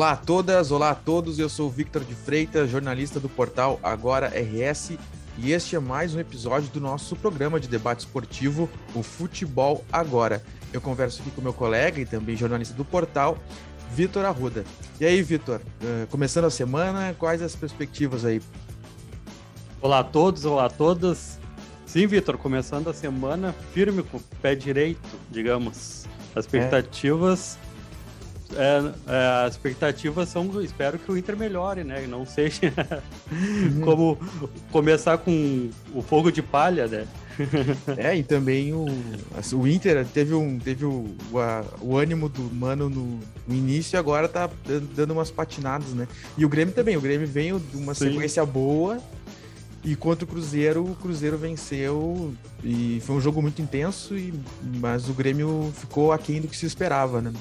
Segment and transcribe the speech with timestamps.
[0.00, 1.38] Olá a todas, olá a todos.
[1.38, 4.92] Eu sou o Victor de Freitas, jornalista do portal Agora RS,
[5.36, 10.42] e este é mais um episódio do nosso programa de debate esportivo, o Futebol Agora.
[10.72, 13.36] Eu converso aqui com meu colega e também jornalista do portal,
[13.92, 14.64] Vitor Arruda.
[14.98, 18.40] E aí, Vitor, uh, começando a semana, quais as perspectivas aí?
[19.82, 21.38] Olá a todos, olá a todas.
[21.84, 26.06] Sim, Vitor, começando a semana firme com o pé direito, digamos.
[26.34, 27.58] As expectativas.
[27.66, 27.69] É
[28.56, 32.06] é, é, as expectativas são, espero que o Inter melhore, né?
[32.06, 32.72] Não seja
[33.30, 33.80] uhum.
[33.84, 34.18] como
[34.70, 37.06] começar com o fogo de palha, né?
[37.96, 38.86] é, e também o,
[39.36, 43.54] assim, o Inter teve, um, teve o, o, a, o ânimo do Mano no, no,
[43.54, 44.50] início e agora tá
[44.94, 46.06] dando umas patinadas, né?
[46.36, 48.10] E o Grêmio também, o Grêmio veio de uma Sim.
[48.10, 48.98] sequência boa
[49.82, 55.08] e contra o Cruzeiro, o Cruzeiro venceu e foi um jogo muito intenso, e, mas
[55.08, 57.32] o Grêmio ficou aquém do que se esperava, né?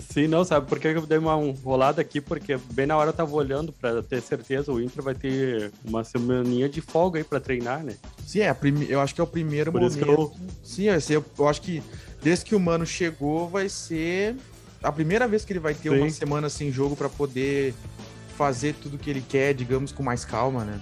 [0.00, 2.20] Sim, não, sabe por que eu dei uma rolada aqui?
[2.20, 6.04] Porque bem na hora eu tava olhando para ter certeza, o Inter vai ter uma
[6.04, 7.96] semaninha de folga aí para treinar, né?
[8.26, 8.54] Sim, é,
[8.88, 10.06] eu acho que é o primeiro por momento.
[10.06, 10.32] Eu...
[10.62, 11.82] Sim, vai ser, eu acho que
[12.22, 14.36] desde que o Mano chegou, vai ser
[14.82, 16.00] a primeira vez que ele vai ter Sim.
[16.00, 17.74] uma semana sem jogo para poder
[18.36, 20.80] fazer tudo que ele quer, digamos, com mais calma, né?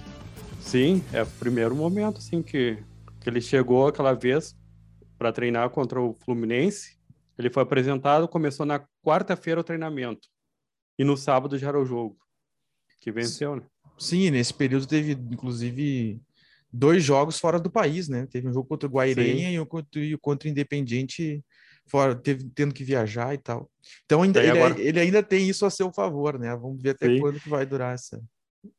[0.59, 2.77] Sim, é o primeiro momento, assim, que,
[3.21, 4.53] que ele chegou aquela vez
[5.17, 6.96] para treinar contra o Fluminense
[7.37, 10.27] ele foi apresentado, começou na quarta-feira o treinamento.
[10.97, 12.17] E no sábado já era o jogo.
[12.99, 13.63] Que venceu, né?
[13.97, 16.19] Sim, nesse período teve, inclusive,
[16.71, 18.25] dois jogos fora do país, né?
[18.27, 21.43] Teve um jogo contra o Guairenha e um contra, e contra o Independiente
[21.87, 23.69] fora, teve, tendo que viajar e tal.
[24.05, 24.81] Então ainda, ele, agora...
[24.81, 26.55] ele, ainda tem isso a seu favor, né?
[26.55, 27.19] Vamos ver até Sim.
[27.19, 28.21] quando que vai durar essa.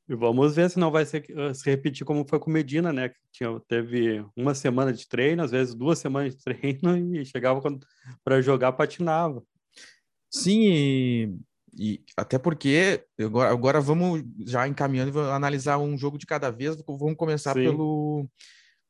[0.08, 3.08] E vamos ver se não vai ser, eh, se repetir como foi com Medina, né?
[3.08, 7.60] Que tinha, teve uma semana de treino, às vezes duas semanas de treino, e chegava
[8.24, 9.42] para jogar, patinava.
[10.30, 11.34] Sim, e,
[11.78, 16.76] e, até porque agora, agora vamos já encaminhando e analisar um jogo de cada vez.
[16.86, 17.64] Vamos começar Sim.
[17.64, 18.28] pelo.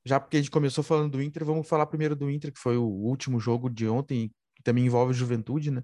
[0.04, 2.76] Já porque a gente começou falando do Inter, vamos falar primeiro do Inter, que foi
[2.76, 5.82] o último jogo de ontem, que também envolve Juventude, né?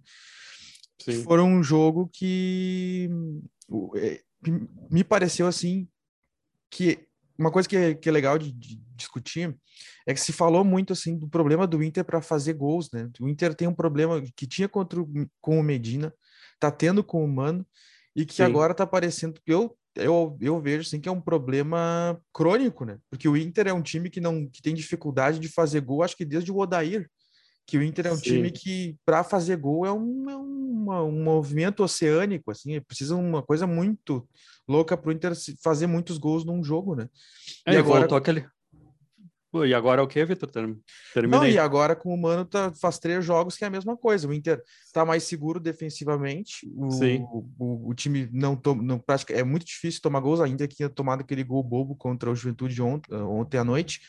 [1.00, 1.12] Sim.
[1.12, 3.10] Que foi um jogo que
[3.96, 4.20] é,
[4.90, 5.88] me pareceu assim
[6.70, 7.06] que
[7.38, 9.56] uma coisa que é, que é legal de, de, discutir
[10.06, 13.10] é que se falou muito assim do problema do Inter para fazer gols, né?
[13.20, 15.08] O Inter tem um problema que tinha contra o,
[15.40, 16.14] com o Medina,
[16.60, 17.66] tá tendo com o Mano
[18.14, 18.44] e que Sim.
[18.44, 22.98] agora tá aparecendo eu eu, eu vejo assim que é um problema crônico, né?
[23.08, 26.16] Porque o Inter é um time que não que tem dificuldade de fazer gol, acho
[26.16, 27.08] que desde o Odair
[27.66, 28.22] que o Inter é um Sim.
[28.22, 33.42] time que para fazer gol é um, é uma, um movimento oceânico, assim, precisa uma
[33.42, 34.26] coisa muito
[34.68, 35.32] louca para o Inter
[35.62, 37.08] fazer muitos gols num jogo, né?
[37.66, 38.46] É, e agora voltou aquele.
[39.62, 40.50] E agora é o que, Vitor?
[40.50, 41.38] Terminei.
[41.38, 44.26] Não, e agora com o Mano tá, faz três jogos que é a mesma coisa.
[44.26, 46.66] O Inter tá mais seguro defensivamente.
[46.74, 47.22] O, Sim.
[47.30, 50.76] O, o, o time não, toma, não prática, é muito difícil tomar gols, ainda que
[50.76, 54.00] tinha tomado aquele gol bobo contra o Juventude ontem, ontem à noite.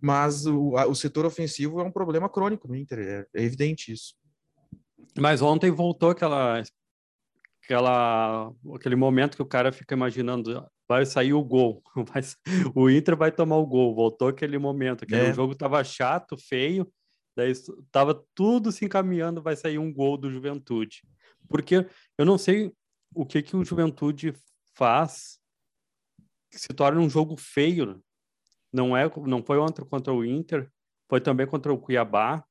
[0.00, 4.14] Mas o, o setor ofensivo é um problema crônico no Inter, é, é evidente isso.
[5.18, 6.62] Mas ontem voltou aquela,
[7.64, 12.22] aquela, aquele momento que o cara fica imaginando, vai sair o gol, vai,
[12.74, 13.94] o Inter vai tomar o gol.
[13.94, 15.34] Voltou aquele momento, aquele é.
[15.34, 16.90] jogo tava chato, feio,
[17.36, 17.52] daí
[17.92, 21.02] tava tudo se encaminhando, vai sair um gol do Juventude.
[21.48, 22.72] Porque eu não sei
[23.14, 24.34] o que que o Juventude
[24.74, 25.38] faz
[26.50, 28.02] que se torna um jogo feio.
[28.72, 30.70] Não é, não foi ontem contra o Inter,
[31.08, 32.44] foi também contra o Cuiabá.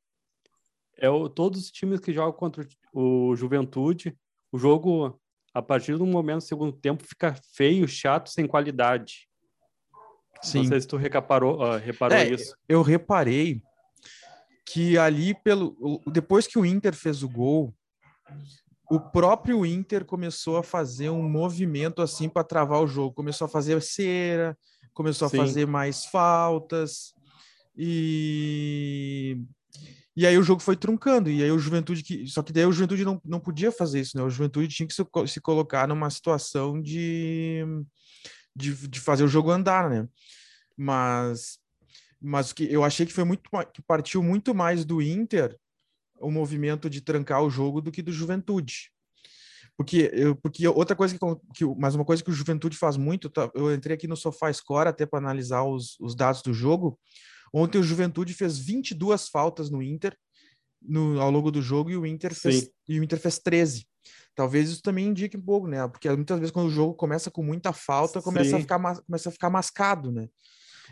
[0.95, 4.17] É o, todos os times que jogam contra o Juventude,
[4.51, 5.19] o jogo
[5.57, 9.27] a partir do momento do segundo tempo fica feio, chato, sem qualidade.
[10.39, 10.59] Sim.
[10.59, 12.55] Não sei se tu reparou, uh, reparou é, isso.
[12.69, 13.63] Eu reparei
[14.67, 17.73] que ali pelo depois que o Inter fez o gol,
[18.87, 23.49] o próprio Inter começou a fazer um movimento assim para travar o jogo, começou a
[23.49, 24.55] fazer cera,
[24.93, 25.37] começou Sim.
[25.37, 27.15] a fazer mais faltas
[27.75, 29.41] e
[30.17, 32.25] e aí o jogo foi truncando, e aí o Juventude que.
[32.25, 34.23] Só que daí o Juventude não, não podia fazer isso, né?
[34.23, 37.63] O Juventude tinha que se, se colocar numa situação de,
[38.55, 40.07] de, de, fazer o jogo andar, né?
[40.75, 41.59] Mas,
[42.19, 45.55] mas que eu achei que foi muito que partiu muito mais do Inter
[46.19, 48.91] o movimento de trancar o jogo do que do Juventude.
[49.77, 51.19] Porque, eu, porque outra coisa que,
[51.53, 54.51] que, mais uma coisa que o Juventude faz muito, tá, eu entrei aqui no Sofá
[54.51, 56.99] Score até para analisar os, os dados do jogo.
[57.53, 60.15] Ontem o Juventude fez 22 faltas no Inter
[60.81, 63.85] no, ao longo do jogo e o Inter fez, e o Inter fez 13.
[64.35, 65.87] Talvez isso também indique um pouco, né?
[65.87, 69.31] Porque muitas vezes quando o jogo começa com muita falta, começa a ficar começa a
[69.31, 70.27] ficar mascado, né?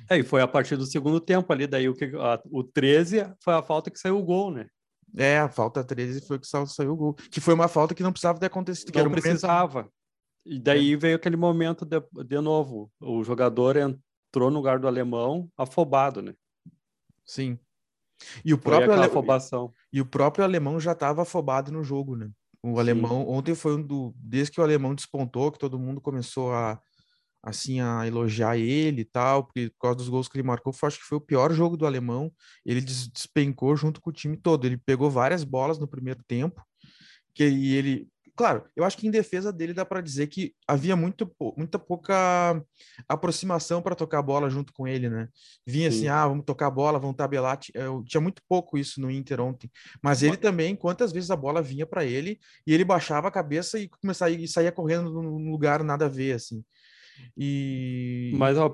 [0.09, 3.31] É, e foi a partir do segundo tempo ali, daí o que a, o 13
[3.41, 4.67] foi a falta que saiu o gol, né?
[5.17, 7.13] É, a falta 13 foi que saiu o gol.
[7.31, 8.91] Que foi uma falta que não precisava ter acontecido.
[8.93, 9.79] Não precisava.
[9.79, 9.93] Momento...
[10.45, 10.97] E daí é.
[10.97, 12.91] veio aquele momento de, de novo.
[12.99, 16.33] O jogador entrou no lugar do alemão afobado, né?
[17.25, 17.59] Sim.
[18.43, 19.05] E o próprio ale...
[19.05, 19.71] afobação.
[19.91, 22.29] E o próprio alemão já estava afobado no jogo, né?
[22.61, 22.79] O Sim.
[22.79, 26.79] alemão ontem foi um do desde que o alemão despontou que todo mundo começou a
[27.45, 30.87] assim a elogiar ele e tal, porque por causa dos gols que ele marcou, foi,
[30.87, 32.33] acho que foi o pior jogo do alemão.
[32.65, 34.65] Ele despencou junto com o time todo.
[34.65, 36.59] Ele pegou várias bolas no primeiro tempo,
[37.35, 41.31] que ele Claro, eu acho que em defesa dele dá para dizer que havia muito,
[41.55, 42.61] muita pouca
[43.07, 45.29] aproximação para tocar a bola junto com ele, né?
[45.65, 46.07] Vinha assim, Sim.
[46.07, 47.57] assim, ah, vamos tocar a bola, vamos tabelar.
[47.73, 49.71] Eu, tinha muito pouco isso no Inter ontem.
[50.03, 52.37] Mas ele também, quantas vezes a bola vinha para ele
[52.67, 56.33] e ele baixava a cabeça e começava e saía correndo num lugar nada a ver,
[56.33, 56.61] assim.
[57.37, 58.69] E mas ó,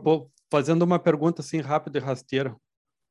[0.49, 2.55] fazendo uma pergunta assim rápida e rasteira,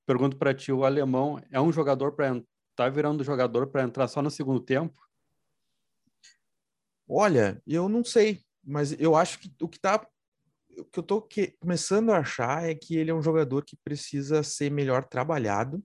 [0.05, 2.43] pergunto para ti, o alemão é um jogador para
[2.75, 4.99] tá virando jogador para entrar só no segundo tempo?
[7.13, 10.07] Olha, eu não sei, mas eu acho que o que tá
[10.79, 13.77] o que eu tô que, começando a achar é que ele é um jogador que
[13.83, 15.83] precisa ser melhor trabalhado.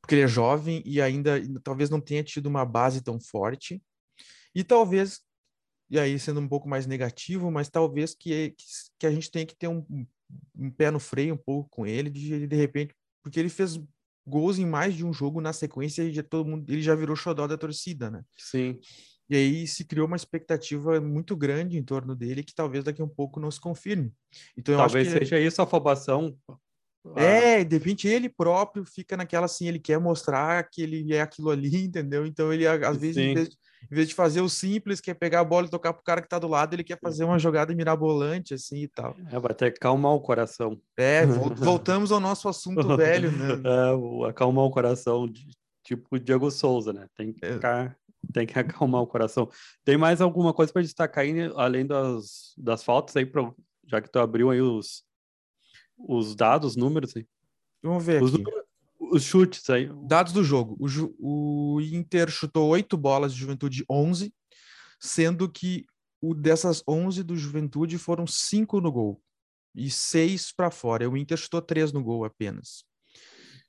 [0.00, 3.82] Porque ele é jovem e ainda talvez não tenha tido uma base tão forte.
[4.54, 5.20] E talvez,
[5.90, 8.54] e aí sendo um pouco mais negativo, mas talvez que,
[8.98, 9.84] que a gente tenha que ter um,
[10.56, 13.78] um pé no freio um pouco com ele, de, de repente, porque ele fez
[14.26, 17.14] gols em mais de um jogo na sequência e já todo mundo, ele já virou
[17.14, 18.24] xodó da torcida, né?
[18.36, 18.80] Sim.
[19.28, 23.04] E aí se criou uma expectativa muito grande em torno dele que talvez daqui a
[23.04, 24.12] um pouco não se confirme.
[24.56, 25.18] Então, talvez que...
[25.18, 26.36] seja isso a afobação.
[27.16, 31.50] É, de repente ele próprio fica naquela assim, ele quer mostrar que ele é aquilo
[31.50, 32.24] ali, entendeu?
[32.26, 33.56] Então ele às vezes em vez, de,
[33.90, 36.22] em vez, de, fazer o simples, que é pegar a bola e tocar pro cara
[36.22, 39.14] que tá do lado, ele quer fazer uma jogada mirabolante assim e tal.
[39.30, 40.80] É, vai ter que acalmar o coração.
[40.96, 43.60] É, voltamos ao nosso assunto velho, né?
[43.64, 45.30] É, acalmar o coração,
[45.82, 47.06] tipo Diego Souza, né?
[47.14, 47.52] Tem que é.
[47.52, 47.94] ficar
[48.32, 49.48] tem que acalmar o coração.
[49.84, 53.52] Tem mais alguma coisa para destacar aí, além das, das faltas aí, pra,
[53.86, 55.04] já que tu abriu aí os,
[55.96, 57.26] os dados, os números aí?
[57.82, 58.44] Vamos ver os, aqui.
[58.98, 59.90] os chutes aí.
[60.06, 60.76] Dados do jogo.
[60.80, 64.32] O, o Inter chutou oito bolas de Juventude, 11,
[64.98, 65.84] sendo que
[66.20, 69.20] o dessas 11 do Juventude foram cinco no gol
[69.74, 71.08] e seis para fora.
[71.08, 72.84] O Inter chutou três no gol apenas.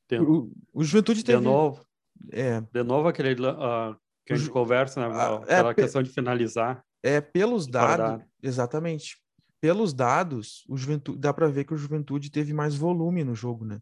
[0.07, 0.19] Tem...
[0.21, 1.39] O, o Juventude teve...
[1.39, 1.85] De novo.
[2.31, 2.61] É.
[2.61, 5.15] De novo aquele uh, que a gente conversa, né?
[5.15, 6.83] Ah, é, questão de finalizar.
[7.03, 9.17] É, pelos dados, exatamente.
[9.61, 13.65] Pelos dados, o Juventude, dá para ver que o Juventude teve mais volume no jogo,
[13.65, 13.79] né?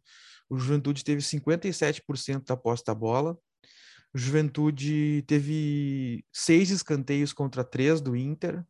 [0.50, 3.38] O Juventude teve 57% da posse da bola.
[4.14, 8.64] O Juventude teve seis escanteios contra três do Inter.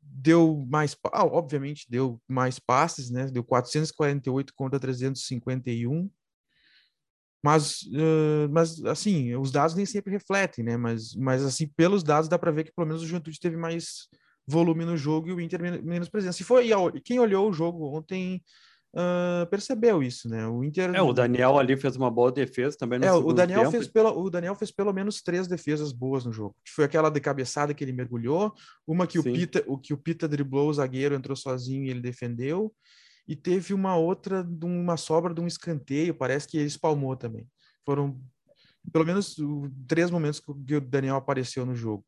[0.00, 3.26] Deu mais, ah, obviamente deu mais passes, né?
[3.26, 6.08] Deu 448 contra 351
[7.42, 10.76] mas, uh, mas assim, os dados nem sempre refletem, né?
[10.76, 14.08] Mas, mas assim, pelos dados dá para ver que pelo menos o Juventude teve mais
[14.46, 16.38] volume no jogo e o Inter menos presença.
[16.38, 16.70] Se foi
[17.04, 18.42] quem olhou o jogo ontem
[18.94, 20.46] uh, percebeu isso, né?
[20.46, 20.94] O Inter.
[20.94, 22.98] É, o Daniel ali fez uma boa defesa também.
[22.98, 23.72] No é, o Daniel tempo.
[23.72, 26.54] fez pelo, o Daniel fez pelo menos três defesas boas no jogo.
[26.68, 28.52] Foi aquela de cabeçada que ele mergulhou,
[28.86, 32.00] uma que o Pita, o que o Pita driblou o zagueiro entrou sozinho e ele
[32.00, 32.72] defendeu
[33.26, 37.46] e teve uma outra, uma sobra de um escanteio, parece que ele espalmou também.
[37.84, 38.20] Foram
[38.92, 39.36] pelo menos
[39.86, 42.04] três momentos que o Daniel apareceu no jogo.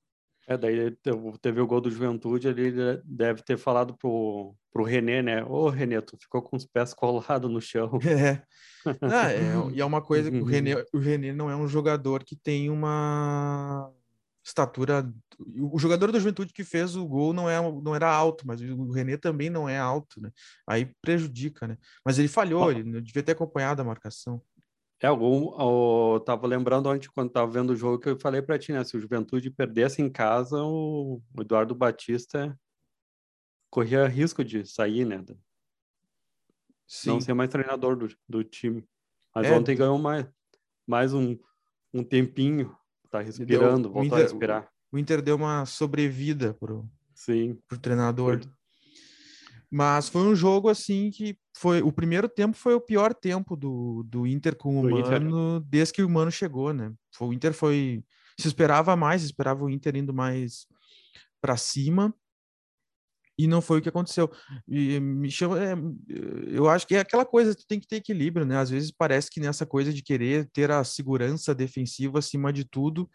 [0.46, 0.94] É, daí
[1.40, 5.44] teve o gol do Juventude, ele deve ter falado pro, pro René, né?
[5.44, 7.98] Ô, René, tu ficou com os pés colados no chão.
[8.86, 8.96] É.
[9.00, 9.40] Ah, é.
[9.72, 12.68] E é uma coisa que o René, o René não é um jogador que tem
[12.68, 13.90] uma
[14.44, 15.10] estatura.
[15.58, 18.90] O jogador da Juventude que fez o gol não, é, não era alto, mas o
[18.92, 20.30] René também não é alto, né?
[20.66, 21.78] Aí prejudica, né?
[22.04, 24.42] Mas ele falhou, ele devia ter acompanhado a marcação.
[25.00, 28.58] É, algum, eu tava lembrando ontem, quando tava vendo o jogo, que eu falei para
[28.58, 28.84] ti, né?
[28.84, 32.58] Se o Juventude perdesse em casa, o Eduardo Batista
[33.70, 35.24] corria risco de sair, né?
[36.86, 37.10] Sim.
[37.10, 38.86] Não ser mais treinador do, do time.
[39.34, 39.52] Mas é.
[39.52, 40.26] ontem ganhou mais,
[40.86, 41.36] mais um,
[41.92, 42.74] um tempinho
[43.18, 44.68] tá respirando, voltou Inter, a respirar.
[44.92, 47.59] O Inter deu uma sobrevida pro, Sim.
[47.68, 48.40] pro treinador.
[48.40, 48.50] Foi.
[49.71, 54.04] Mas foi um jogo assim que foi o primeiro tempo foi o pior tempo do,
[54.04, 55.68] do Inter com o do Mano Inter.
[55.68, 56.92] desde que o Mano chegou, né?
[57.21, 58.04] O Inter foi
[58.38, 60.66] se esperava mais, esperava o Inter indo mais
[61.40, 62.14] para cima
[63.38, 64.30] e não foi o que aconteceu.
[64.68, 65.74] E me chama, é,
[66.48, 68.56] eu acho que é aquela coisa, tu tem que ter equilíbrio, né?
[68.56, 73.08] Às vezes parece que nessa coisa de querer ter a segurança defensiva acima de tudo,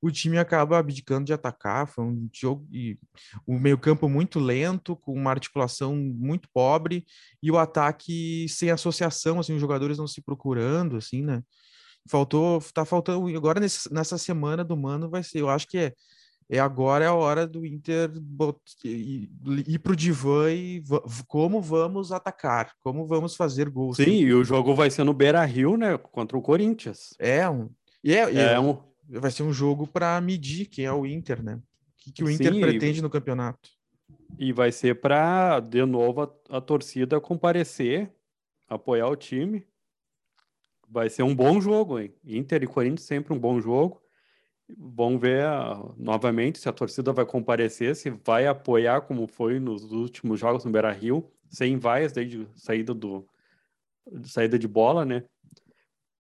[0.00, 1.86] o time acaba abdicando de atacar.
[1.86, 2.98] Foi um jogo e
[3.46, 7.04] o meio-campo muito lento, com uma articulação muito pobre,
[7.42, 11.42] e o ataque sem associação, assim, os jogadores não se procurando, assim, né?
[12.08, 13.26] Faltou, tá faltando.
[13.36, 15.40] Agora nesse, nessa semana do Mano vai ser.
[15.40, 15.92] Eu acho que é,
[16.48, 18.10] é agora é a hora do Inter
[18.84, 19.30] ir,
[19.66, 20.82] ir pro divã e
[21.26, 23.96] como vamos atacar, como vamos fazer gols.
[23.96, 25.98] Sim, e o jogo vai ser no Beira Rio, né?
[25.98, 27.14] Contra o Corinthians.
[27.18, 27.68] É, um,
[28.02, 28.78] e é, é, é um...
[29.08, 31.54] vai ser um jogo para medir quem é o Inter, né?
[31.56, 31.62] O
[31.98, 33.02] que, que o Inter Sim, pretende e...
[33.02, 33.68] no campeonato.
[34.38, 38.12] E vai ser para, de novo, a, a torcida comparecer,
[38.68, 39.66] apoiar o time
[40.88, 42.14] vai ser um bom jogo, hein?
[42.24, 44.00] Inter e Corinthians sempre um bom jogo.
[44.68, 49.92] Vamos ver uh, novamente se a torcida vai comparecer, se vai apoiar como foi nos
[49.92, 53.26] últimos jogos no Beira Rio, sem vaias desde saída do
[54.24, 55.24] saída de bola, né?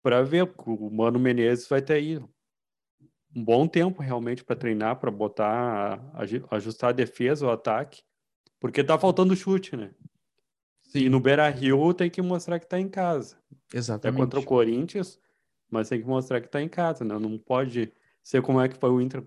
[0.02, 2.18] Para ver o Mano Menezes vai ter aí
[3.34, 6.00] um bom tempo realmente para treinar, para botar,
[6.50, 8.02] ajustar a defesa, o ataque,
[8.60, 9.90] porque tá faltando chute, né?
[10.82, 11.00] Sim.
[11.00, 13.36] E no Beira Rio tem que mostrar que tá em casa.
[13.72, 14.16] Exatamente.
[14.16, 15.18] É contra o Corinthians,
[15.70, 17.18] mas tem que mostrar que tá em casa, né?
[17.18, 17.92] Não pode
[18.24, 19.22] ser como é que foi o Inter,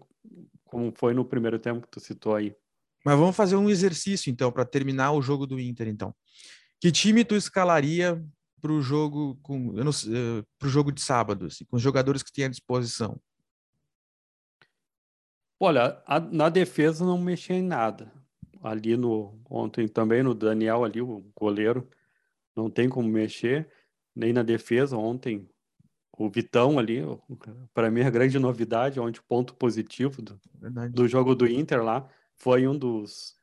[0.66, 2.54] como foi no primeiro tempo que tu citou aí.
[3.06, 6.13] Mas vamos fazer um exercício, então, para terminar o jogo do Inter, então.
[6.82, 8.22] Que time tu escalaria
[8.60, 12.34] para o jogo com não, uh, pro jogo de sábado, assim, com os jogadores que
[12.34, 13.20] tem à disposição?
[15.60, 18.12] Olha, a, na defesa não mexi em nada.
[18.62, 21.88] Ali no ontem também no Daniel ali o goleiro
[22.56, 23.72] não tem como mexer
[24.16, 25.48] nem na defesa ontem
[26.17, 27.01] o Vitão ali,
[27.74, 30.39] para mim a grande novidade, onde o ponto positivo do,
[30.91, 33.36] do jogo do Inter lá foi um dos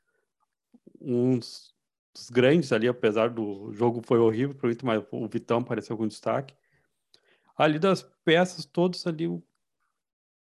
[1.01, 5.63] um dos grandes ali, apesar do jogo foi horrível para o Inter, mas o Vitão
[5.63, 6.55] pareceu com destaque.
[7.57, 9.43] Ali das peças todos ali, o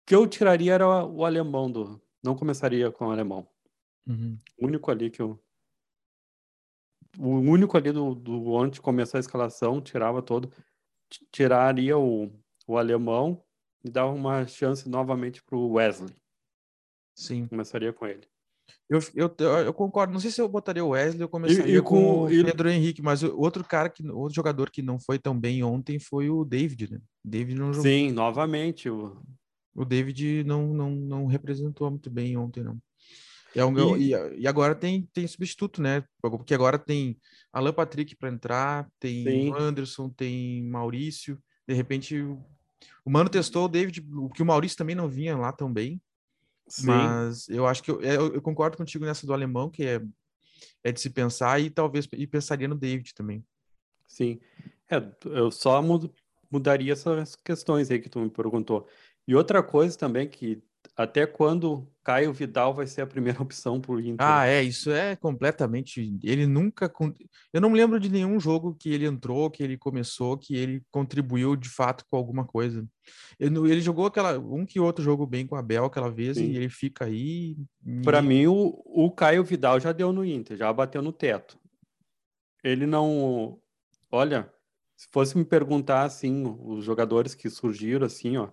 [0.05, 3.49] que eu tiraria era o alemão do, não começaria com o alemão.
[4.07, 4.39] Uhum.
[4.59, 5.39] O único ali que eu
[7.19, 10.53] o único ali do, do antes de começar a escalação, tirava todo,
[11.31, 12.31] tiraria o,
[12.67, 13.43] o alemão
[13.85, 16.15] e dava uma chance novamente para o Wesley.
[17.15, 17.47] Sim.
[17.47, 18.27] Começaria com ele.
[18.89, 19.35] Eu, eu,
[19.65, 20.13] eu, concordo.
[20.13, 22.75] Não sei se eu botaria o Wesley ou começaria e, e com, o Pedro e...
[22.75, 26.45] Henrique, mas outro cara que outro jogador que não foi tão bem ontem foi o
[26.45, 27.01] David, né?
[27.25, 27.91] David não jogou.
[27.91, 29.23] Sim, novamente o
[29.79, 32.77] o David não, não, não representou muito bem ontem não.
[33.55, 36.05] É um, e, e, agora tem, tem substituto, né?
[36.21, 37.19] Porque agora tem
[37.53, 39.55] Alan Patrick para entrar, tem Sim.
[39.57, 41.39] Anderson, tem Maurício.
[41.67, 45.53] De repente, o, Mano testou o David, o que o Maurício também não vinha lá
[45.53, 46.01] tão bem.
[46.69, 46.87] Sim.
[46.87, 50.03] Mas eu acho que eu, eu, eu, concordo contigo nessa do alemão, que é,
[50.85, 53.43] é de se pensar, e talvez e pensaria no David também.
[54.07, 54.39] Sim.
[54.91, 55.83] É, eu só
[56.51, 58.87] mudaria essas questões aí que tu me perguntou.
[59.27, 60.63] E outra coisa também que
[60.99, 64.17] até quando Caio Vidal vai ser a primeira opção por Inter.
[64.19, 66.19] Ah, é, isso é completamente.
[66.25, 66.93] Ele nunca.
[67.53, 70.83] Eu não me lembro de nenhum jogo que ele entrou, que ele começou, que ele
[70.91, 72.85] contribuiu de fato com alguma coisa.
[73.39, 76.47] Ele, ele jogou aquela um que outro jogo bem com a Bel aquela vez Sim.
[76.47, 77.57] e ele fica aí.
[78.03, 81.57] Para mim, o, o Caio Vidal já deu no Inter, já bateu no teto.
[82.65, 83.57] Ele não.
[84.11, 84.53] Olha,
[84.97, 88.49] se fosse me perguntar assim, os jogadores que surgiram assim, ó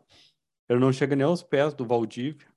[0.67, 2.48] ele não chega nem aos pés do Valdívia.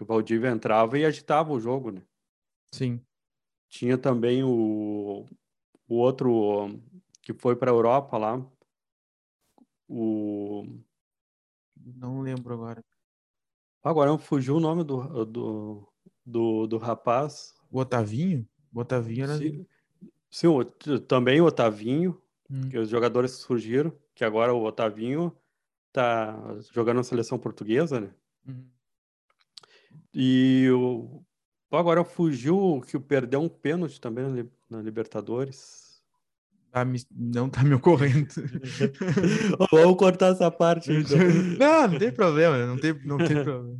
[0.00, 2.02] O Valdívia entrava e agitava o jogo, né?
[2.72, 3.00] Sim.
[3.68, 5.26] Tinha também o,
[5.88, 6.80] o outro
[7.20, 8.44] que foi para a Europa lá.
[9.88, 10.64] O.
[11.76, 12.84] Não lembro agora.
[13.82, 15.92] Agora fugiu o nome do, do,
[16.24, 17.54] do, do rapaz.
[17.70, 18.48] O Otavinho?
[18.72, 19.36] O Otavinho era.
[19.36, 19.66] Sim,
[20.30, 20.64] sim o,
[21.00, 22.68] também o Otavinho, hum.
[22.68, 25.34] que os jogadores surgiram, que agora o Otavinho
[25.92, 28.10] tá jogando na seleção portuguesa, né?
[28.46, 28.66] Uhum.
[30.12, 31.22] E o
[31.72, 36.02] agora fugiu que o perdeu um pênalti também na, na Libertadores.
[36.72, 37.00] Ah, me...
[37.10, 38.28] não tá me ocorrendo.
[39.72, 40.92] Vamos cortar essa parte.
[40.92, 41.18] Então.
[41.58, 43.78] Não, não tem problema, não tem, não tem problema.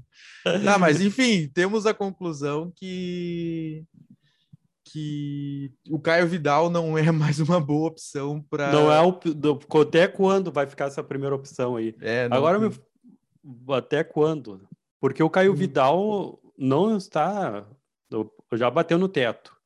[0.62, 3.85] Não, mas enfim, temos a conclusão que
[4.92, 8.73] que o Caio Vidal não é mais uma boa opção para.
[8.73, 9.18] Não é o.
[9.80, 11.94] Até quando vai ficar essa primeira opção aí?
[12.00, 12.37] É, não...
[12.37, 12.70] Agora, me,
[13.75, 14.68] até quando?
[15.00, 15.56] Porque o Caio hum.
[15.56, 17.66] Vidal não está.
[18.52, 19.56] Já bateu no teto.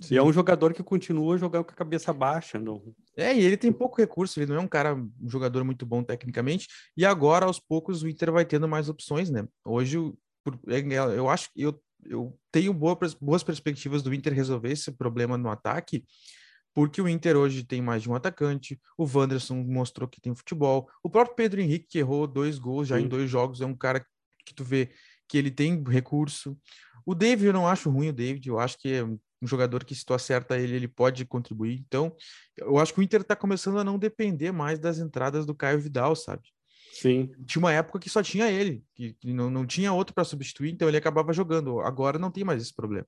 [0.00, 0.14] Sim.
[0.14, 2.58] E é um jogador que continua jogando com a cabeça baixa.
[2.58, 2.82] Não...
[3.16, 6.02] É, e ele tem pouco recurso, ele não é um cara, um jogador muito bom
[6.02, 6.68] tecnicamente.
[6.96, 9.48] E agora, aos poucos, o Inter vai tendo mais opções, né?
[9.64, 9.98] Hoje,
[10.68, 10.80] é,
[11.16, 15.50] eu acho que eu eu tenho boa, boas perspectivas do Inter resolver esse problema no
[15.50, 16.04] ataque,
[16.74, 20.88] porque o Inter hoje tem mais de um atacante, o Wanderson mostrou que tem futebol,
[21.02, 23.04] o próprio Pedro Henrique, que errou dois gols já Sim.
[23.04, 24.04] em dois jogos, é um cara
[24.44, 24.92] que tu vê
[25.28, 26.56] que ele tem recurso.
[27.04, 29.94] O David, eu não acho ruim o David, eu acho que é, um jogador que
[29.94, 31.82] se tu acerta ele, ele pode contribuir.
[31.86, 32.14] Então,
[32.56, 35.80] eu acho que o Inter está começando a não depender mais das entradas do Caio
[35.80, 36.42] Vidal, sabe?
[37.00, 37.30] Sim.
[37.44, 40.72] Tinha uma época que só tinha ele, que, que não, não tinha outro para substituir,
[40.72, 41.80] então ele acabava jogando.
[41.80, 43.06] Agora não tem mais esse problema.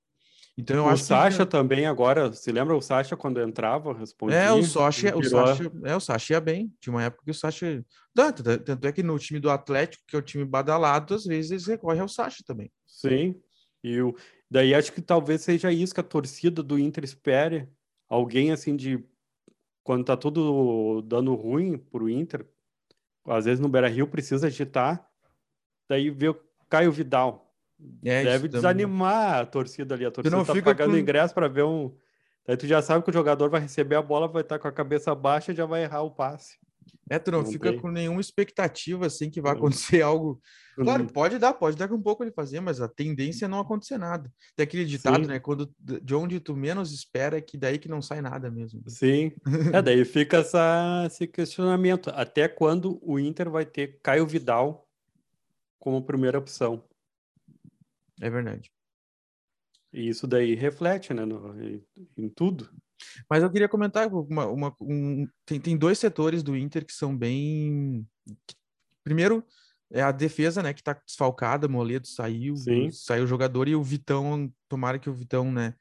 [0.59, 1.53] Então eu o acho Sacha que...
[1.53, 4.37] também agora, se lembra o Sacha quando entrava, respondia?
[4.37, 6.73] É, o Sacha, o Sacha, é, o Sacha ia bem.
[6.81, 10.17] Tinha uma época que o Sacha tanto, tanto é que no time do Atlético, que
[10.17, 12.71] é o time badalado, às vezes eles recorrem ao Sacha também.
[12.87, 13.41] Sim.
[13.83, 14.15] E o
[14.51, 17.69] daí acho que talvez seja isso que a torcida do Inter espere,
[18.09, 19.03] alguém assim de
[19.85, 22.45] quando tá tudo dando ruim pro Inter,
[23.29, 25.07] às vezes no Beira-Rio precisa agitar,
[25.89, 27.49] daí vê o Caio Vidal,
[28.05, 29.43] é, Deve desanimar também.
[29.43, 30.05] a torcida ali.
[30.05, 30.99] A torcida não tá fica pagando com...
[30.99, 31.95] ingresso para ver um.
[32.45, 34.73] Daí tu já sabe que o jogador vai receber a bola, vai estar com a
[34.73, 36.59] cabeça baixa e já vai errar o passe.
[37.11, 37.81] É, tu não, não fica tem.
[37.81, 40.41] com nenhuma expectativa assim que vai acontecer algo.
[40.77, 43.59] Claro, pode dar, pode dar com um pouco ele fazer, mas a tendência é não
[43.59, 44.33] acontecer nada.
[44.55, 45.29] Tem aquele ditado, Sim.
[45.29, 45.39] né?
[45.41, 48.83] Quando de onde tu menos espera é que daí que não sai nada mesmo.
[48.87, 49.33] Sim.
[49.75, 52.11] é, daí fica essa, esse questionamento.
[52.11, 54.87] Até quando o Inter vai ter Caio Vidal
[55.79, 56.85] como primeira opção?
[58.21, 58.71] É verdade.
[59.93, 61.83] E isso daí reflete, né, no, em,
[62.17, 62.69] em tudo.
[63.29, 67.17] Mas eu queria comentar uma, uma um, tem, tem dois setores do Inter que são
[67.17, 68.07] bem.
[69.05, 69.45] Primeiro
[69.91, 72.91] é a defesa, né, que tá desfalcada, Moledo saiu, Sim.
[72.91, 75.75] saiu o jogador e o Vitão, tomara que o Vitão, né,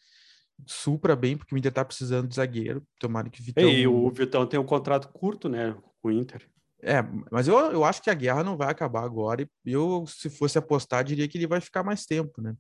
[0.66, 3.70] supra bem, porque o Inter tá precisando de zagueiro, tomara que o Vitão...
[3.70, 6.50] E o Vitão tem um contrato curto, né, com o Inter.
[6.82, 9.42] É, mas eu, eu acho que a guerra não vai acabar agora.
[9.42, 12.56] E eu, se fosse apostar, diria que ele vai ficar mais tempo, né?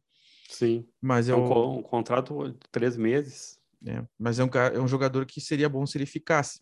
[0.49, 0.87] Sim.
[1.01, 3.56] Mas é um, um contrato de três meses.
[3.85, 6.59] É, mas é um, é um jogador que seria bom se ele ficasse.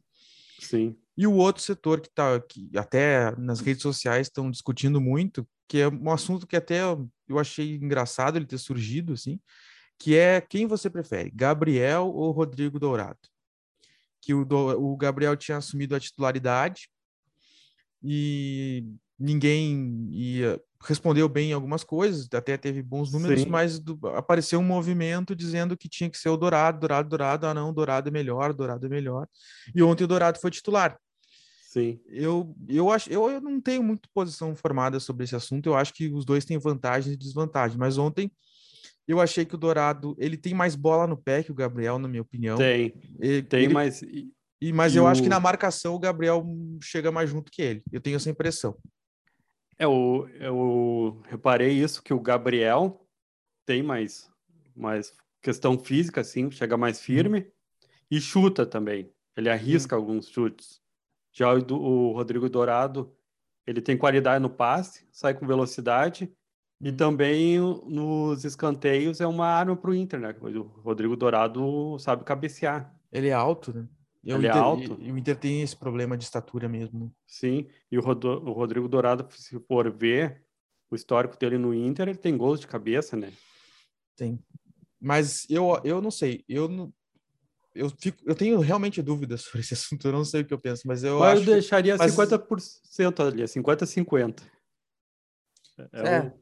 [0.60, 0.96] Sim.
[1.18, 5.80] E o outro setor que tá que até nas redes sociais estão discutindo muito, que
[5.80, 9.40] é um assunto que até eu achei engraçado ele ter surgido assim,
[9.98, 13.20] que é quem você prefere, Gabriel ou Rodrigo Dourado?
[14.22, 16.90] Que o, o Gabriel tinha assumido a titularidade
[18.04, 18.84] e
[19.20, 23.50] ninguém ia, respondeu bem algumas coisas, até teve bons números, Sim.
[23.50, 27.54] mas do, apareceu um movimento dizendo que tinha que ser o Dourado, Dourado, Dourado, ah
[27.54, 29.28] não, Dourado é melhor, Dourado é melhor.
[29.74, 30.98] E ontem o Dourado foi titular.
[31.72, 32.00] Sim.
[32.08, 35.94] Eu, eu acho, eu, eu não tenho muito posição formada sobre esse assunto, eu acho
[35.94, 38.32] que os dois têm vantagens e desvantagens, mas ontem
[39.08, 42.08] eu achei que o Dourado, ele tem mais bola no pé que o Gabriel, na
[42.08, 42.58] minha opinião.
[42.58, 42.94] Tem.
[43.20, 44.02] Ele, tem, ele, mas
[44.62, 45.08] e, mas e eu o...
[45.08, 46.44] acho que na marcação o Gabriel
[46.82, 47.84] chega mais junto que ele.
[47.92, 48.76] Eu tenho essa impressão.
[49.78, 53.06] É, eu, eu reparei isso, que o Gabriel
[53.66, 54.32] tem mais,
[54.76, 57.46] mais questão física, assim, chega mais firme uhum.
[58.12, 59.12] e chuta também.
[59.36, 60.02] Ele arrisca uhum.
[60.02, 60.82] alguns chutes.
[61.34, 63.14] Já o, o, Rodrigo Dourado,
[63.68, 66.32] ele tem qualidade no passe, sai com velocidade
[66.80, 66.96] e uhum.
[66.96, 70.36] também nos escanteios é uma arma para o Inter, né?
[70.42, 72.94] O Rodrigo Dourado sabe cabecear.
[73.12, 73.88] Ele é alto, né?
[74.26, 74.98] Eu ele é alto.
[75.00, 77.14] E o Inter tem esse problema de estatura mesmo.
[77.28, 80.44] Sim, e o, o Rodrigo Dourado, se for ver
[80.90, 83.32] o histórico dele no Inter, ele tem gols de cabeça, né?
[84.16, 84.40] Tem.
[85.00, 86.92] Mas eu, eu não sei, eu não,
[87.76, 90.60] eu, fico, eu tenho realmente dúvidas sobre esse assunto, eu não sei o que eu
[90.60, 91.50] penso, mas eu mas acho...
[91.50, 92.16] Eu deixaria mas...
[92.16, 94.42] 50% ali, 50-50.
[95.78, 96.34] É, é,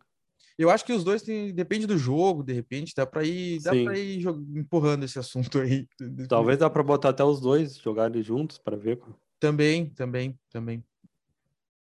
[0.58, 3.72] eu acho que os dois têm, depende do jogo, de repente, dá para ir, dá
[3.72, 4.24] para ir
[4.56, 5.88] empurrando esse assunto aí.
[6.30, 9.02] Talvez dá para botar até os dois jogarem juntos para ver.
[9.39, 10.84] Também, também, também.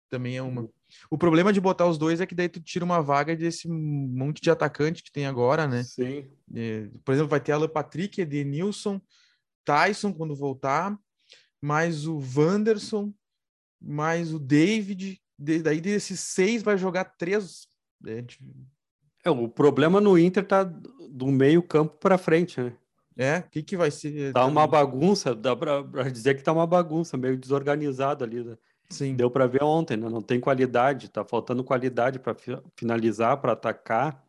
[0.09, 0.67] Também é uma.
[1.09, 4.41] O problema de botar os dois é que daí tu tira uma vaga desse monte
[4.41, 5.83] de atacante que tem agora, né?
[5.83, 6.27] Sim.
[6.53, 8.99] É, por exemplo, vai ter Alan Patrick, Edenilson,
[9.63, 10.97] Tyson quando voltar,
[11.61, 13.13] mais o Wanderson,
[13.79, 15.21] mais o David.
[15.37, 17.68] Daí desses seis vai jogar três
[18.05, 18.23] é,
[19.25, 22.75] é, o problema no Inter tá do meio campo para frente, né?
[23.17, 24.31] É, o que, que vai ser?
[24.31, 28.41] Tá uma bagunça, dá para dizer que tá uma bagunça, meio desorganizado ali.
[28.41, 28.57] Né?
[28.89, 29.13] Sim.
[29.13, 30.07] Deu para ver ontem, né?
[30.07, 32.33] Não tem qualidade, tá faltando qualidade para
[32.77, 34.23] finalizar, para atacar,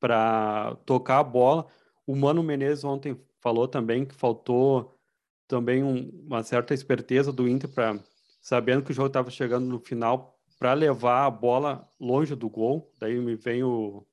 [0.00, 1.68] para tocar a bola.
[2.04, 4.98] O Mano Menezes ontem falou também que faltou
[5.46, 7.96] também um, uma certa esperteza do Inter para
[8.40, 12.92] sabendo que o jogo estava chegando no final para levar a bola longe do gol.
[12.98, 14.06] Daí me vem o,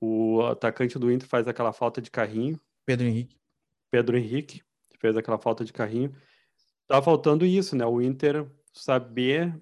[0.00, 2.60] o atacante do Inter faz aquela falta de carrinho.
[2.86, 3.36] Pedro Henrique.
[3.90, 4.62] Pedro Henrique
[5.00, 6.14] fez aquela falta de carrinho.
[6.86, 7.84] Tá faltando isso, né?
[7.84, 9.52] O Inter saber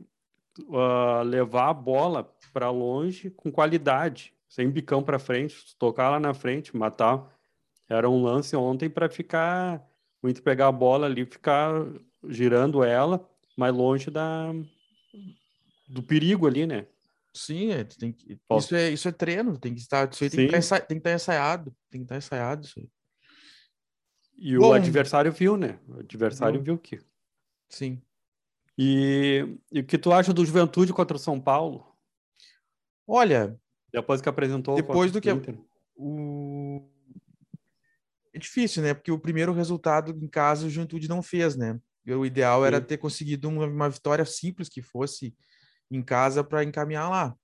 [0.61, 6.35] uh, levar a bola para longe com qualidade, sem bicão para frente, tocar lá na
[6.35, 7.27] frente, matar.
[7.89, 9.83] Era um lance ontem para ficar
[10.23, 11.73] o Inter pegar a bola ali, ficar
[12.29, 14.53] girando ela mais longe da,
[15.89, 16.87] do perigo ali, né?
[17.33, 20.49] Sim, é, tem que, isso, é, isso é treino, tem que estar, isso aí tem
[20.49, 22.89] que estar, tem que estar ensaiado, tem que estar ensaiado isso aí.
[24.37, 25.79] E Bom, o adversário viu, né?
[25.89, 27.01] O adversário viu, que.
[27.69, 28.01] Sim.
[28.77, 31.85] E, e o que tu acha do Juventude contra o São Paulo?
[33.07, 33.59] Olha.
[33.93, 34.77] Depois que apresentou.
[34.77, 35.29] Depois do que.
[35.97, 36.89] O...
[38.33, 38.95] É difícil, né?
[38.95, 41.81] Porque o primeiro resultado em casa o Juventude não fez, né?
[42.07, 42.67] O ideal Sim.
[42.67, 45.35] era ter conseguido uma, uma vitória simples que fosse
[45.91, 47.35] em casa para encaminhar lá.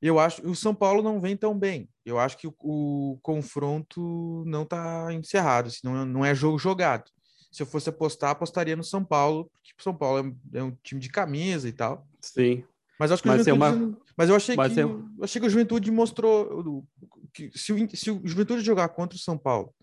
[0.00, 1.88] Eu acho que o São Paulo não vem tão bem.
[2.04, 6.58] Eu acho que o, o confronto não está encerrado, assim, não, é, não é jogo
[6.58, 7.10] jogado.
[7.52, 10.70] Se eu fosse apostar, apostaria no São Paulo, porque o São Paulo é, é um
[10.82, 12.06] time de camisa e tal.
[12.22, 12.64] Sim.
[12.98, 13.98] Mas, acho que mas, Juventude, é uma...
[14.16, 16.86] mas eu achei mas que eu achei que o Juventude mostrou
[17.32, 19.74] que se o, se o Juventude jogar contra o São Paulo,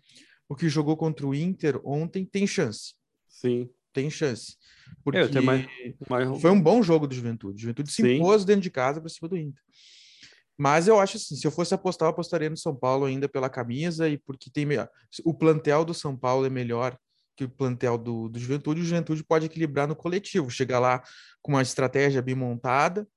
[0.48, 2.94] o que jogou contra o Inter ontem tem chance.
[3.28, 3.70] Sim.
[3.98, 4.56] Tem chance.
[5.04, 5.66] Porque é, mais,
[6.08, 6.40] mais...
[6.40, 7.60] foi um bom jogo do Juventude.
[7.60, 8.18] Juventude se Sim.
[8.18, 9.64] impôs dentro de casa para cima do Inter.
[10.56, 13.50] Mas eu acho assim, se eu fosse apostar, eu apostaria no São Paulo ainda pela
[13.50, 14.68] camisa e porque tem
[15.26, 16.96] o plantel do São Paulo é melhor
[17.36, 18.82] que o plantel do, do Juventude.
[18.82, 21.02] O Juventude pode equilibrar no coletivo, chegar lá
[21.42, 23.08] com uma estratégia bem montada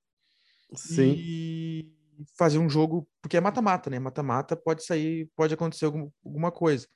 [0.73, 1.13] Sim.
[1.15, 1.93] e
[2.35, 3.99] fazer um jogo, porque é mata-mata, né?
[3.99, 6.87] Mata-mata pode sair, pode acontecer algum, alguma coisa.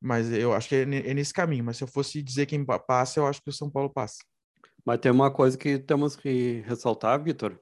[0.00, 1.64] Mas eu acho que é, é, nesse caminho.
[1.64, 4.18] Mas se eu fosse dizer quem passa, eu acho que o São Paulo passa.
[4.84, 7.58] Mas tem uma coisa que temos que ressaltar, Vitor,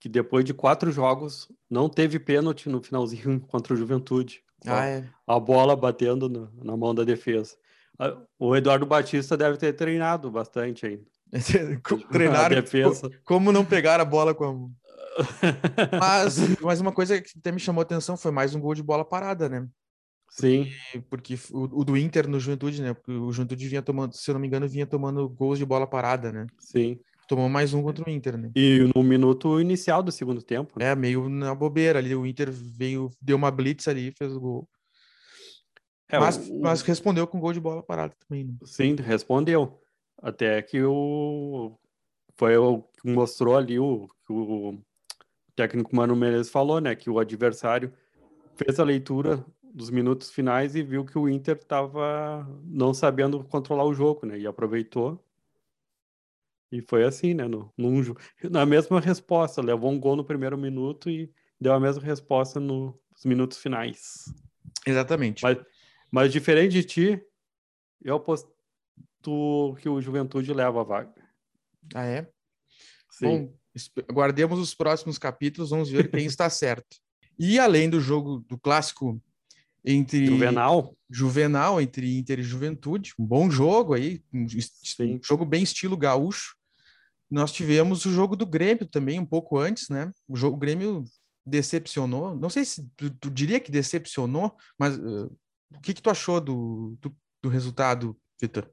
[0.00, 4.42] que depois de quatro jogos não teve pênalti no finalzinho contra o Juventude.
[4.66, 5.08] Ah, é.
[5.26, 7.56] A bola batendo no, na mão da defesa.
[8.38, 11.04] O Eduardo Batista deve ter treinado bastante ainda.
[12.10, 12.52] Treinar
[13.24, 14.70] como não pegar a bola com a mão.
[15.98, 18.82] Mas, mas uma coisa que até me chamou a atenção foi mais um gol de
[18.82, 19.66] bola parada, né?
[20.30, 20.70] Sim.
[21.08, 22.94] Porque, porque o, o, do Inter no Juventude, né?
[22.94, 25.86] Porque o Juventude vinha tomando, se eu não me engano, vinha tomando gols de bola
[25.86, 26.46] parada, né?
[26.58, 26.98] Sim.
[27.26, 28.50] Tomou mais um contra o Inter, né?
[28.56, 30.78] E no minuto inicial do segundo tempo.
[30.78, 30.86] Né?
[30.86, 32.14] É, meio na bobeira ali.
[32.14, 34.68] O Inter veio, deu uma blitz ali fez o gol.
[36.08, 36.60] É, mas, o...
[36.60, 38.44] mas respondeu com gol de bola parada também.
[38.44, 38.54] Né?
[38.64, 39.80] Sim, respondeu.
[40.20, 41.76] Até que o.
[42.36, 44.80] Foi o que mostrou ali o que o
[45.54, 46.94] técnico Mano Menezes falou, né?
[46.94, 47.92] Que o adversário
[48.56, 53.84] fez a leitura dos minutos finais e viu que o Inter estava não sabendo controlar
[53.84, 54.38] o jogo, né?
[54.38, 55.22] E aproveitou.
[56.72, 57.48] E foi assim, né?
[57.48, 58.02] No, num,
[58.50, 62.94] na mesma resposta, levou um gol no primeiro minuto e deu a mesma resposta nos
[63.24, 64.24] minutos finais.
[64.86, 65.42] Exatamente.
[65.42, 65.58] Mas,
[66.10, 67.22] mas diferente de ti,
[68.02, 68.50] eu aposto
[69.22, 71.14] que o Juventude leva a vaga.
[71.94, 72.30] Ah, é?
[73.10, 73.26] Sim.
[73.26, 73.54] Bom,
[74.12, 76.96] guardemos os próximos capítulos, vamos ver quem está certo.
[77.38, 79.20] E além do jogo do clássico
[79.84, 85.62] entre Juvenal, Juvenal entre Inter e Juventude, um bom jogo aí, um, um jogo bem
[85.62, 86.54] estilo gaúcho.
[87.30, 90.12] Nós tivemos o jogo do Grêmio também um pouco antes, né?
[90.28, 91.04] O jogo o Grêmio
[91.46, 92.34] decepcionou.
[92.36, 95.32] Não sei se tu, tu diria que decepcionou, mas uh,
[95.74, 98.68] o que que tu achou do, do, do resultado, Vitor?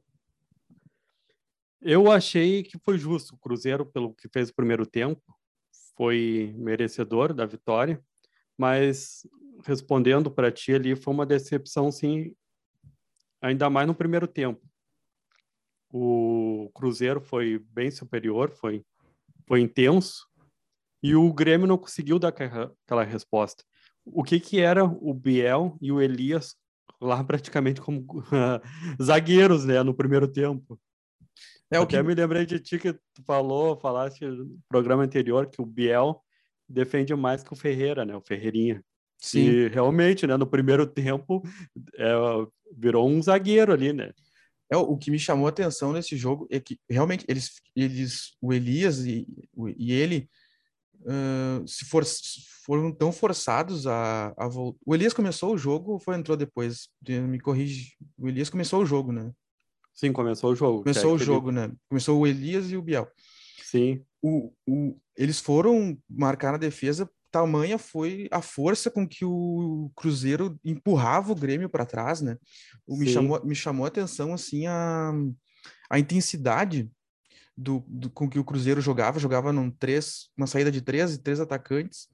[1.81, 3.35] Eu achei que foi justo.
[3.35, 5.21] O Cruzeiro, pelo que fez o primeiro tempo,
[5.95, 8.01] foi merecedor da vitória,
[8.57, 9.27] mas
[9.65, 12.33] respondendo para ti ali, foi uma decepção, sim,
[13.41, 14.61] ainda mais no primeiro tempo.
[15.91, 18.83] O Cruzeiro foi bem superior, foi,
[19.47, 20.27] foi intenso,
[21.01, 23.63] e o Grêmio não conseguiu dar aquela resposta.
[24.05, 26.55] O que que era o Biel e o Elias
[26.99, 28.05] lá praticamente como
[29.01, 30.79] zagueiros, né, no primeiro tempo?
[31.69, 32.03] É o Até que...
[32.03, 36.21] me lembrei de ti que tu falou, falaste no programa anterior que o Biel
[36.67, 38.15] defende mais que o Ferreira, né?
[38.15, 38.83] O Ferreirinha.
[39.17, 39.39] Sim.
[39.39, 41.41] E realmente, né, no primeiro tempo,
[41.95, 42.13] é,
[42.75, 44.11] virou um zagueiro ali, né?
[44.71, 48.53] É, o que me chamou a atenção nesse jogo é que realmente eles, eles o
[48.53, 49.25] Elias e,
[49.77, 50.29] e ele
[51.01, 52.03] uh, se for,
[52.65, 54.77] foram tão forçados a, a voltar.
[54.85, 56.89] O Elias começou o jogo ou foi entrou depois?
[57.07, 57.95] Me corrige.
[58.17, 59.31] O Elias começou o jogo, né?
[59.93, 60.83] Sim, começou o jogo.
[60.83, 61.59] Começou o jogo, ele...
[61.59, 61.71] né?
[61.89, 63.09] Começou o Elias e o Biel.
[63.63, 64.03] Sim.
[64.21, 70.59] O, o, eles foram marcar na defesa tamanha foi a força com que o Cruzeiro
[70.63, 72.37] empurrava o Grêmio para trás, né?
[72.85, 75.11] O, me, chamou, me chamou a atenção, assim, a,
[75.89, 76.89] a intensidade
[77.55, 81.21] do, do, com que o Cruzeiro jogava, jogava num três, uma saída de três e
[81.21, 82.07] três atacantes,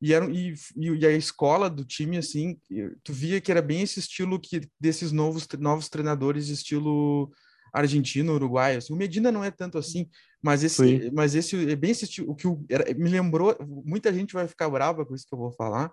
[0.00, 2.58] e, era, e, e a escola do time, assim,
[3.02, 7.32] tu via que era bem esse estilo que desses novos, novos treinadores, estilo
[7.74, 8.78] argentino, uruguaio.
[8.78, 8.92] Assim.
[8.92, 10.08] O Medina não é tanto assim,
[10.40, 13.56] mas esse, mas esse é bem esse o que o, era, me lembrou.
[13.84, 15.90] Muita gente vai ficar brava com isso que eu vou falar,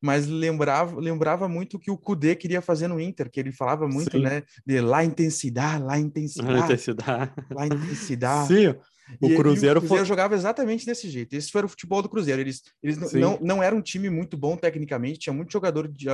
[0.00, 3.88] mas lembrava, lembrava muito o que o Kudê queria fazer no Inter, que ele falava
[3.88, 4.22] muito, Sim.
[4.22, 8.48] né, de lá intensidade, lá intensidade, intensidade, lá intensidade.
[8.48, 8.74] Sim.
[9.20, 10.04] O e, Cruzeiro, e o Cruzeiro foi...
[10.04, 11.32] jogava exatamente desse jeito.
[11.34, 12.42] Esse foi o futebol do Cruzeiro.
[12.42, 16.06] Eles, eles não, não eram um time muito bom tecnicamente, tinha muito jogador de,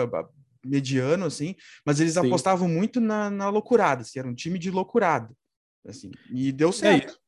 [0.64, 2.26] mediano, assim, mas eles Sim.
[2.26, 5.34] apostavam muito na, na loucurada, assim, era um time de loucurada.
[5.86, 7.18] Assim, e deu certo.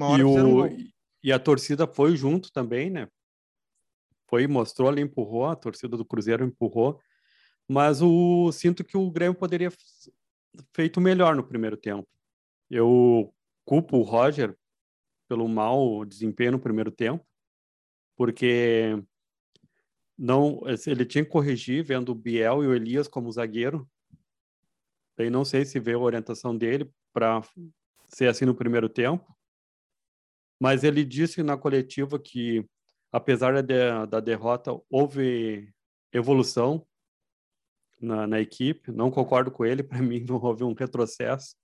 [0.00, 0.78] É, e, o, um
[1.22, 3.08] e a torcida foi junto também, né?
[4.28, 7.00] Foi, mostrou ali, empurrou, a torcida do Cruzeiro empurrou,
[7.68, 9.72] mas o sinto que o Grêmio poderia
[10.74, 12.08] feito melhor no primeiro tempo.
[12.68, 14.56] Eu culpo o Roger
[15.28, 17.24] pelo mau desempenho no primeiro tempo,
[18.16, 19.00] porque
[20.20, 23.88] não ele tinha que corrigir vendo o Biel e o Elias como zagueiro.
[25.16, 27.42] Daí não sei se veio a orientação dele para
[28.06, 29.34] ser assim no primeiro tempo.
[30.60, 32.68] Mas ele disse na coletiva que
[33.10, 35.72] apesar da, da derrota houve
[36.12, 36.86] evolução
[37.98, 38.92] na, na equipe.
[38.92, 41.56] Não concordo com ele, para mim não houve um retrocesso,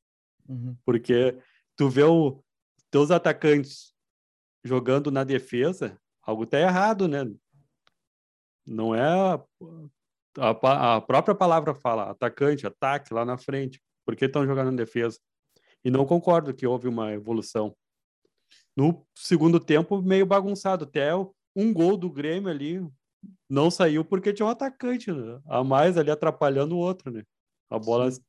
[0.49, 0.75] uhum.
[0.83, 1.39] porque
[1.77, 2.41] tu vê os
[2.91, 3.95] teus atacantes
[4.65, 7.19] jogando na defesa, algo está errado, né?
[8.67, 9.41] Não é a,
[10.39, 15.19] a, a, própria palavra fala atacante, ataque lá na frente, porque estão jogando na defesa.
[15.85, 17.77] E não concordo que houve uma evolução.
[18.77, 21.11] No segundo tempo, meio bagunçado, até
[21.55, 22.87] um gol do Grêmio ali,
[23.49, 25.41] não saiu porque tinha um atacante né?
[25.47, 27.23] a mais ali atrapalhando o outro, né?
[27.71, 28.21] A bola Sim.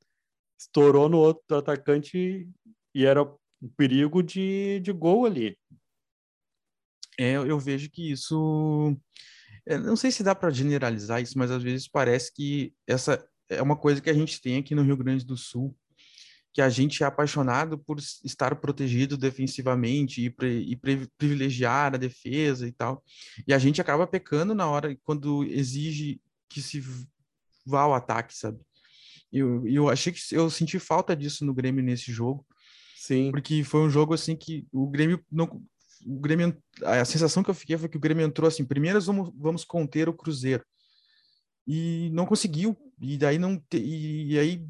[0.60, 2.50] estourou no outro atacante
[2.96, 5.58] e era um perigo de, de gol ali.
[7.20, 8.96] É, eu vejo que isso.
[9.68, 13.62] Eu não sei se dá para generalizar isso, mas às vezes parece que essa é
[13.62, 15.76] uma coisa que a gente tem aqui no Rio Grande do Sul,
[16.54, 21.98] que a gente é apaixonado por estar protegido defensivamente e, pre, e pre, privilegiar a
[21.98, 23.04] defesa e tal.
[23.46, 26.82] E a gente acaba pecando na hora quando exige que se
[27.66, 28.60] vá ao ataque, sabe?
[29.32, 32.46] Eu, eu achei que eu senti falta disso no Grêmio nesse jogo.
[32.96, 33.32] Sim.
[33.32, 35.62] Porque foi um jogo assim que o Grêmio não
[36.06, 39.32] o Grêmio a sensação que eu fiquei foi que o Grêmio entrou assim, primeiro vamos,
[39.36, 40.64] vamos conter o Cruzeiro.
[41.66, 42.78] E não conseguiu.
[43.00, 44.68] E daí não e, e aí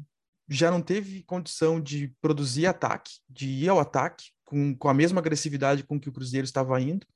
[0.48, 5.20] já não teve condição de produzir ataque, de ir ao ataque com, com a mesma
[5.20, 7.06] agressividade com que o Cruzeiro estava indo.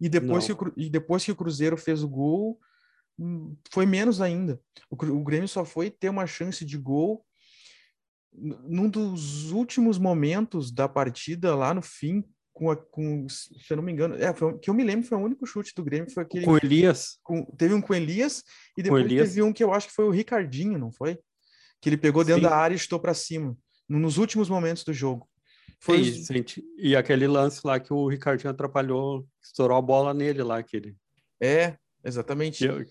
[0.00, 2.58] E depois, que o, e depois que o Cruzeiro fez o gol,
[3.18, 4.60] hum, foi menos ainda.
[4.90, 7.24] O, o Grêmio só foi ter uma chance de gol
[8.34, 12.24] num dos últimos momentos da partida, lá no fim,
[12.62, 15.22] com, com se eu não me engano, é, foi, que eu me lembro foi o
[15.22, 16.44] único chute do Grêmio, foi aquele...
[16.44, 17.18] Com Elias?
[17.22, 18.44] Com, teve um com Elias,
[18.76, 19.28] e depois Elias.
[19.28, 21.18] teve um que eu acho que foi o Ricardinho, não foi?
[21.82, 22.48] que ele pegou dentro Sim.
[22.48, 25.28] da área e estou para cima, nos últimos momentos do jogo.
[25.80, 26.32] Foi isso,
[26.78, 30.96] e aquele lance lá que o Ricardinho atrapalhou, estourou a bola nele lá, aquele.
[31.42, 32.64] É, exatamente.
[32.64, 32.86] E...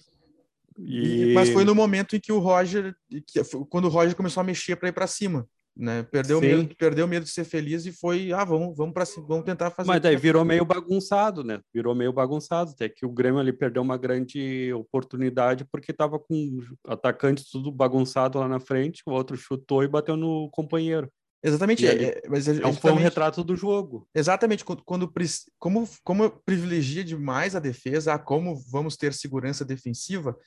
[0.77, 4.43] E, mas foi no momento em que o Roger, que, quando o Roger começou a
[4.43, 6.03] mexer para ir para cima né?
[6.03, 9.45] Perdeu o medo, perdeu medo de ser feliz e foi, ah, vamos, vamos para vamos
[9.45, 9.87] tentar fazer.
[9.87, 11.59] Mas daí virou meio bagunçado, né?
[11.73, 16.59] Virou meio bagunçado, até que o Grêmio ali perdeu uma grande oportunidade porque estava com
[16.87, 21.11] atacantes tudo bagunçado lá na frente, o outro chutou e bateu no companheiro.
[21.43, 24.07] Exatamente, é, é, mas é, é foi um retrato do jogo.
[24.13, 25.11] Exatamente, quando, quando
[25.57, 30.37] como como privilegia demais a defesa, ah, como vamos ter segurança defensiva,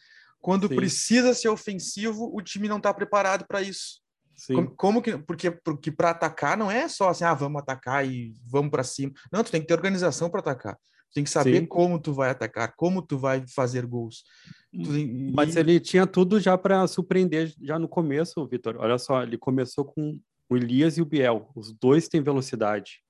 [0.41, 0.77] quando Sim.
[0.77, 4.04] precisa ser ofensivo, o time não está preparado para isso.
[4.47, 5.17] Como, como, que.
[5.19, 9.13] Porque, porque para atacar não é só assim, ah, vamos atacar e vamos para cima.
[9.33, 10.75] Não, tu tem que ter organização para atacar.
[10.75, 11.67] Tu tem que saber Sim.
[11.67, 14.25] como tu vai atacar, como tu vai fazer gols.
[14.73, 15.33] Tu, e...
[15.33, 18.77] Mas ele tinha tudo já para surpreender já no começo, Vitor.
[18.79, 20.19] Olha só, ele começou com
[20.51, 21.51] o Elias e o Biel.
[21.55, 23.03] Os dois têm velocidade.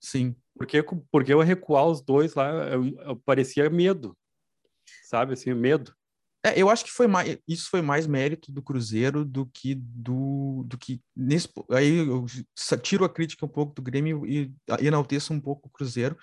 [0.00, 0.34] Sim.
[0.54, 4.16] Porque, porque eu recuar os dois lá, eu, eu parecia medo.
[5.04, 5.94] Sabe, assim, medo.
[6.44, 10.64] É, eu acho que foi mais, isso foi mais mérito do Cruzeiro do que do,
[10.66, 12.26] do que nesse aí eu
[12.82, 16.16] tiro a crítica um pouco do Grêmio e enalteço um pouco o Cruzeiro,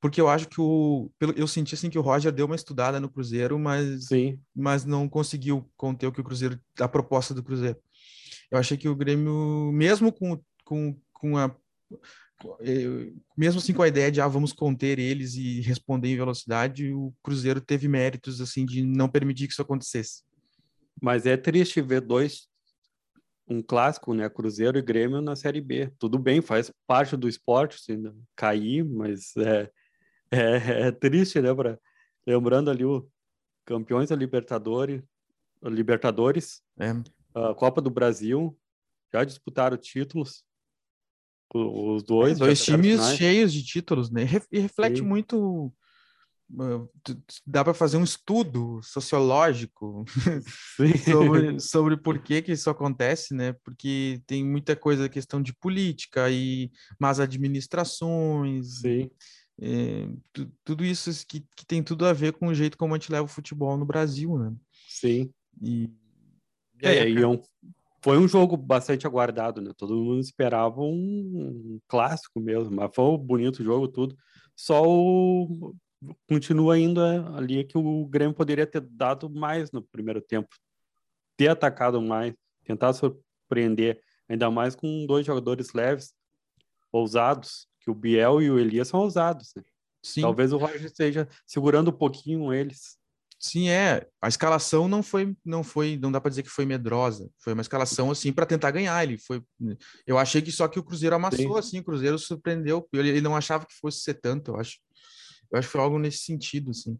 [0.00, 3.10] porque eu acho que o eu senti assim que o Roger deu uma estudada no
[3.10, 4.40] Cruzeiro, mas Sim.
[4.56, 7.76] mas não conseguiu conter o que o Cruzeiro a proposta do Cruzeiro.
[8.50, 11.54] Eu achei que o Grêmio mesmo com com, com a
[13.36, 17.12] mesmo assim com a ideia de ah, vamos conter eles e responder em velocidade, o
[17.22, 20.22] Cruzeiro teve méritos assim de não permitir que isso acontecesse.
[21.00, 22.48] Mas é triste ver dois
[23.48, 25.90] um clássico, né, Cruzeiro e Grêmio na Série B.
[25.98, 29.70] Tudo bem, faz parte do esporte, assim, né, cair, mas é,
[30.30, 31.78] é, é triste, né, pra,
[32.26, 33.08] lembrando ali o
[33.64, 35.02] campeões da Libertadores,
[35.62, 36.90] Libertadores, é.
[37.34, 38.56] a Copa do Brasil,
[39.12, 40.44] já disputaram títulos,
[41.54, 42.36] os dois.
[42.36, 44.22] É, dois times cheios de títulos, né?
[44.52, 45.04] E reflete Sim.
[45.04, 45.72] muito
[47.46, 50.04] dá para fazer um estudo sociológico
[51.04, 53.54] sobre, sobre por que, que isso acontece, né?
[53.62, 58.80] Porque tem muita coisa, questão de política e más administrações.
[58.80, 59.10] Sim.
[59.60, 60.08] É,
[60.64, 63.24] tudo isso que, que tem tudo a ver com o jeito como a gente leva
[63.24, 64.52] o futebol no Brasil, né?
[64.88, 65.30] Sim.
[65.60, 65.90] E,
[66.80, 67.42] e aí, é, é um,
[68.00, 69.72] foi um jogo bastante aguardado, né?
[69.76, 74.16] Todo mundo esperava um, um clássico mesmo, mas foi um bonito jogo, tudo.
[74.54, 75.74] Só o
[76.28, 80.48] continua ainda ali que o Grêmio poderia ter dado mais no primeiro tempo,
[81.36, 82.34] ter atacado mais,
[82.64, 86.14] tentar surpreender, ainda mais com dois jogadores leves,
[86.92, 89.52] ousados, que o Biel e o Elias são ousados.
[89.56, 89.62] Né?
[90.02, 90.22] Sim.
[90.22, 92.97] Talvez o Roger esteja segurando um pouquinho eles.
[93.38, 94.04] Sim, é.
[94.20, 97.30] A escalação não foi, não foi, não dá para dizer que foi medrosa.
[97.38, 99.02] Foi uma escalação assim para tentar ganhar.
[99.04, 99.40] Ele foi.
[100.06, 101.58] Eu achei que só que o Cruzeiro amassou Sim.
[101.58, 101.78] assim.
[101.78, 102.88] O Cruzeiro surpreendeu.
[102.92, 104.50] Ele, ele não achava que fosse ser tanto.
[104.50, 104.78] Eu acho.
[105.50, 106.98] Eu acho que foi algo nesse sentido, assim.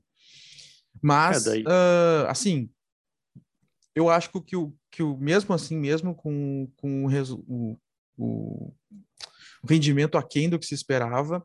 [1.03, 2.71] Mas, é uh, assim,
[3.95, 7.79] eu acho que o, que o mesmo assim, mesmo com, com o,
[8.17, 8.75] o,
[9.63, 11.45] o rendimento aquém do que se esperava,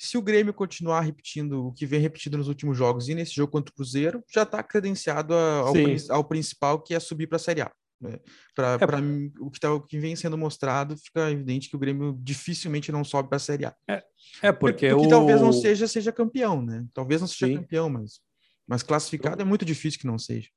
[0.00, 3.52] se o Grêmio continuar repetindo o que vem repetido nos últimos jogos e nesse jogo
[3.52, 5.74] contra o Cruzeiro, já está credenciado a, ao,
[6.08, 7.70] ao, principal, que é subir para a Série A.
[8.00, 8.18] Né?
[8.56, 12.18] Para é, o que, tá, o que vem sendo mostrado, fica evidente que o Grêmio
[12.18, 13.76] dificilmente não sobe para a Série A.
[13.86, 14.02] É,
[14.42, 15.06] é porque, o...
[15.06, 16.86] talvez não seja, seja campeão, né?
[16.94, 17.56] Talvez não seja Sim.
[17.56, 18.20] campeão, mas,
[18.66, 20.48] mas classificado é muito difícil que não seja.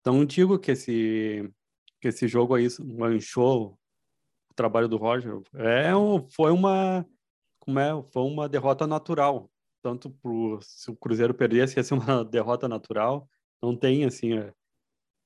[0.00, 1.50] Então digo que esse,
[2.00, 3.76] que esse jogo aí manchou
[4.48, 5.40] o trabalho do Roger.
[5.56, 5.90] É,
[6.30, 7.04] foi uma
[7.62, 9.48] como é, foi uma derrota natural.
[9.80, 13.28] Tanto pro, se o Cruzeiro perdesse, ia ser uma derrota natural.
[13.62, 14.52] Não tem assim, é,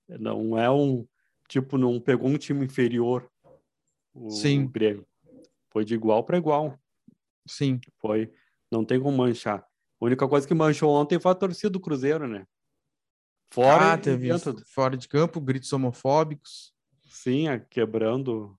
[0.07, 1.07] não é um
[1.49, 3.31] tipo, não pegou um time inferior
[4.12, 4.66] o Sim.
[4.66, 5.07] Grêmio.
[5.70, 6.79] Foi de igual para igual.
[7.46, 7.81] Sim.
[7.99, 8.31] Foi,
[8.70, 9.66] não tem como manchar.
[9.99, 12.46] A única coisa que manchou ontem foi a torcida do Cruzeiro, né?
[13.51, 14.29] Fora ah, teve
[14.66, 16.75] fora de campo, gritos homofóbicos.
[17.09, 18.59] Sim, é, quebrando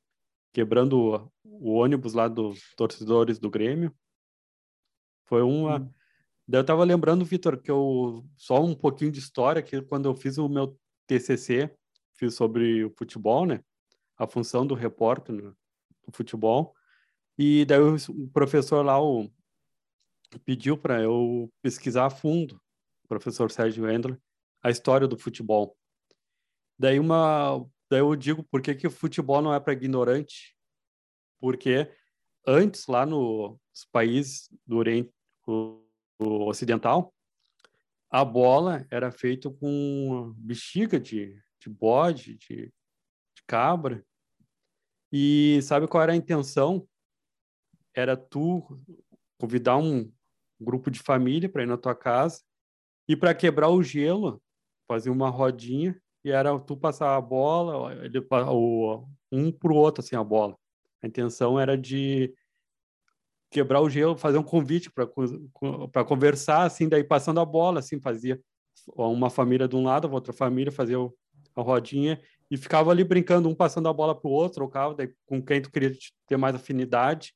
[0.53, 3.95] quebrando o, ônibus lá dos torcedores do Grêmio.
[5.25, 5.93] Foi uma hum.
[6.47, 10.15] Daí eu tava lembrando, Vitor, que eu só um pouquinho de história que quando eu
[10.15, 11.75] fiz o meu TCC,
[12.13, 13.61] fiz sobre o futebol, né?
[14.17, 15.55] A função do repórter no,
[16.13, 16.73] futebol.
[17.37, 19.29] E daí o, o professor lá o,
[20.45, 22.61] pediu para eu pesquisar a fundo,
[23.03, 24.17] o professor Sérgio Endler,
[24.63, 25.77] a história do futebol.
[26.79, 30.55] Daí uma, daí eu digo por que, que o futebol não é para ignorante?
[31.39, 31.91] Porque
[32.45, 33.57] antes lá nos
[33.91, 35.11] países do Oriente
[35.47, 35.83] o,
[36.19, 37.13] o Ocidental,
[38.09, 44.05] a bola era feita com bexiga de de bode, de, de cabra.
[45.11, 46.87] E sabe qual era a intenção?
[47.93, 48.79] Era tu
[49.39, 50.11] convidar um
[50.59, 52.41] grupo de família para ir na tua casa
[53.07, 54.41] e para quebrar o gelo,
[54.87, 60.15] fazer uma rodinha e era tu passar a bola, ele, o, um pro outro assim
[60.17, 60.57] a bola.
[61.01, 62.33] A intenção era de
[63.49, 68.37] quebrar o gelo, fazer um convite para conversar assim, daí passando a bola assim fazia
[68.93, 71.15] uma família de um lado, outra família fazia o,
[71.55, 75.13] a rodinha e ficava ali brincando, um passando a bola para o outro, trocava, daí
[75.25, 75.93] com quem tu queria
[76.27, 77.33] ter mais afinidade,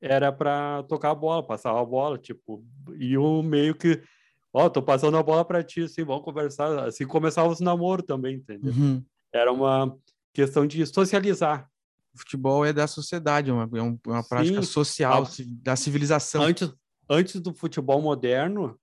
[0.00, 2.64] era para tocar a bola, passar a bola, tipo,
[2.96, 4.00] e o meio que,
[4.54, 8.06] ó, oh, tô passando a bola para ti, assim, vamos conversar, assim começava os namoros
[8.06, 8.72] também, entendeu?
[8.72, 9.04] Uhum.
[9.32, 9.98] Era uma
[10.32, 11.68] questão de socializar.
[12.14, 15.28] O futebol é da sociedade, é uma, é uma prática Sim, social, a...
[15.60, 16.42] da civilização.
[16.42, 16.72] Antes,
[17.10, 18.78] antes do futebol moderno,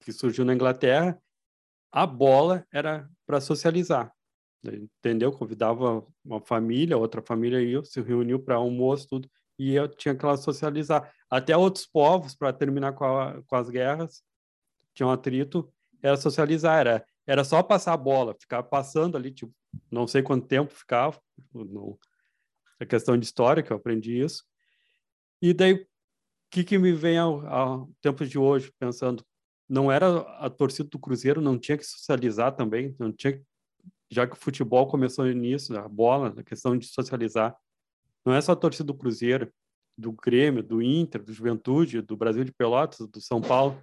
[0.00, 1.20] que surgiu na Inglaterra,
[1.92, 4.10] a bola era para socializar.
[4.64, 5.32] Entendeu?
[5.32, 9.28] Convidava uma família, outra família ia, se reuniu para almoço, tudo,
[9.58, 11.12] e eu tinha que socializar.
[11.28, 14.22] Até outros povos, para terminar com, a, com, as guerras,
[14.94, 15.72] tinha um atrito,
[16.02, 19.54] era socializar, era, era só passar a bola, ficar passando ali, tipo,
[19.90, 21.20] não sei quanto tempo ficava,
[21.54, 21.98] não,
[22.78, 24.44] é questão de história que eu aprendi isso.
[25.40, 25.86] E daí, o
[26.50, 29.24] que, que me vem ao, ao tempo de hoje, pensando,
[29.68, 33.40] não era a torcida do Cruzeiro, não tinha que socializar também, não tinha
[34.10, 37.56] já que o futebol começou nisso, a bola, a questão de socializar.
[38.24, 39.52] Não é só a torcida do Cruzeiro,
[39.96, 43.80] do Grêmio, do Inter, do Juventude, do Brasil de Pelotas, do São Paulo.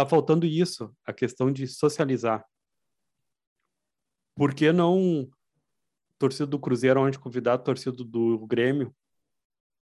[0.00, 2.42] Está faltando isso, a questão de socializar.
[4.34, 5.30] Por que não
[6.18, 8.96] torcida do Cruzeiro onde convidar a torcida do Grêmio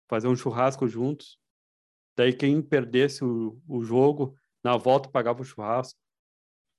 [0.08, 1.38] fazer um churrasco juntos?
[2.16, 6.00] Daí quem perdesse o, o jogo na volta pagava o churrasco.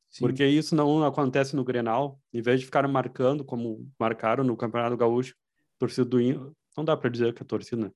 [0.10, 0.20] Sim.
[0.20, 2.20] Porque isso não acontece no Grenal.
[2.34, 5.34] Em vez de ficar marcando, como marcaram no Campeonato Gaúcho,
[5.78, 7.92] torcida do Inter, não dá para dizer que é torcida, né?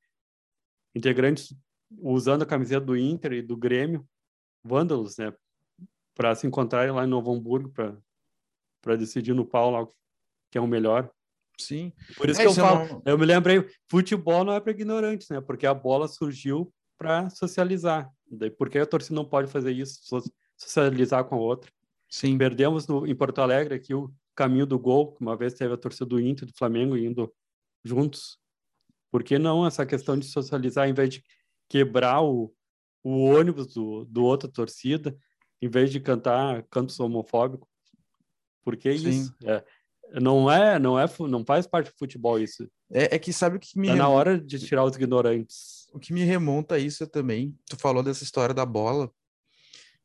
[0.95, 1.53] Integrantes
[1.99, 4.07] usando a camiseta do Inter e do Grêmio,
[4.63, 5.33] vândalos, né?
[6.15, 7.71] Para se encontrarem lá em Novo Hamburgo
[8.81, 9.87] para decidir no pau lá
[10.51, 11.09] que é o melhor.
[11.59, 11.91] Sim.
[12.15, 13.01] Por isso é, que eu falo, não...
[13.05, 15.41] eu me lembrei, futebol não é para ignorantes, né?
[15.41, 18.09] Porque a bola surgiu para socializar.
[18.29, 19.99] Daí por que a torcida não pode fazer isso,
[20.57, 21.71] socializar com a outra?
[22.09, 22.37] Sim.
[22.37, 26.05] Perdemos no, em Porto Alegre aqui o caminho do gol, uma vez teve a torcida
[26.05, 27.33] do Inter do Flamengo indo
[27.83, 28.37] juntos.
[29.11, 31.23] Por que não essa questão de socializar, em vez de
[31.69, 32.53] quebrar o,
[33.03, 35.15] o ônibus do, do outra torcida,
[35.63, 37.69] em vez de cantar cantos homofóbicos?
[38.65, 39.09] Por que Sim.
[39.09, 39.35] isso?
[39.45, 39.63] É,
[40.19, 42.69] não é, não é, não faz parte do futebol isso.
[42.91, 43.87] É, é que sabe o que me.
[43.87, 44.09] É remonta...
[44.09, 45.87] na hora de tirar os ignorantes.
[45.93, 47.57] O que me remonta a isso também.
[47.69, 49.09] Tu falou dessa história da bola,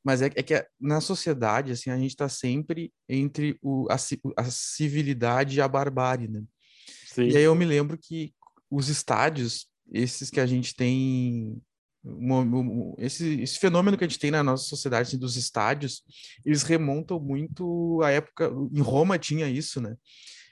[0.05, 3.97] mas é, é que na sociedade, assim, a gente está sempre entre o, a,
[4.37, 6.43] a, civilidade e a barbárie, né?
[7.07, 7.29] Sim.
[7.29, 8.33] E aí eu me lembro que
[8.71, 11.61] os estádios, esses que a gente tem
[12.99, 16.03] esse, esse, fenômeno que a gente tem na nossa sociedade assim, dos estádios,
[16.45, 18.51] eles remontam muito à época.
[18.73, 19.97] Em Roma tinha isso, né?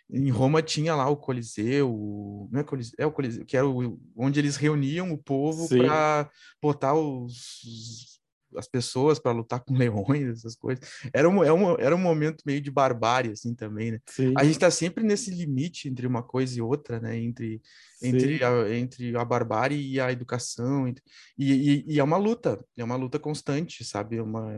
[0.08, 3.98] Em Roma tinha lá o Coliseu, não é Coliseu, é o Coliseu, que era o,
[4.16, 6.30] onde eles reuniam o povo para
[6.62, 8.15] botar os,
[8.56, 10.86] as pessoas para lutar com leões, essas coisas.
[11.12, 14.00] Era um, era, é um, era um momento meio de barbárie, assim, também, né?
[14.06, 14.34] Sim.
[14.36, 17.16] A gente está sempre nesse limite entre uma coisa e outra, né?
[17.18, 17.60] Entre,
[18.02, 20.88] entre, a, entre a barbárie e a educação.
[20.88, 21.02] Entre,
[21.38, 24.16] e, e, e, é uma luta, é uma luta constante, sabe?
[24.16, 24.52] É uma,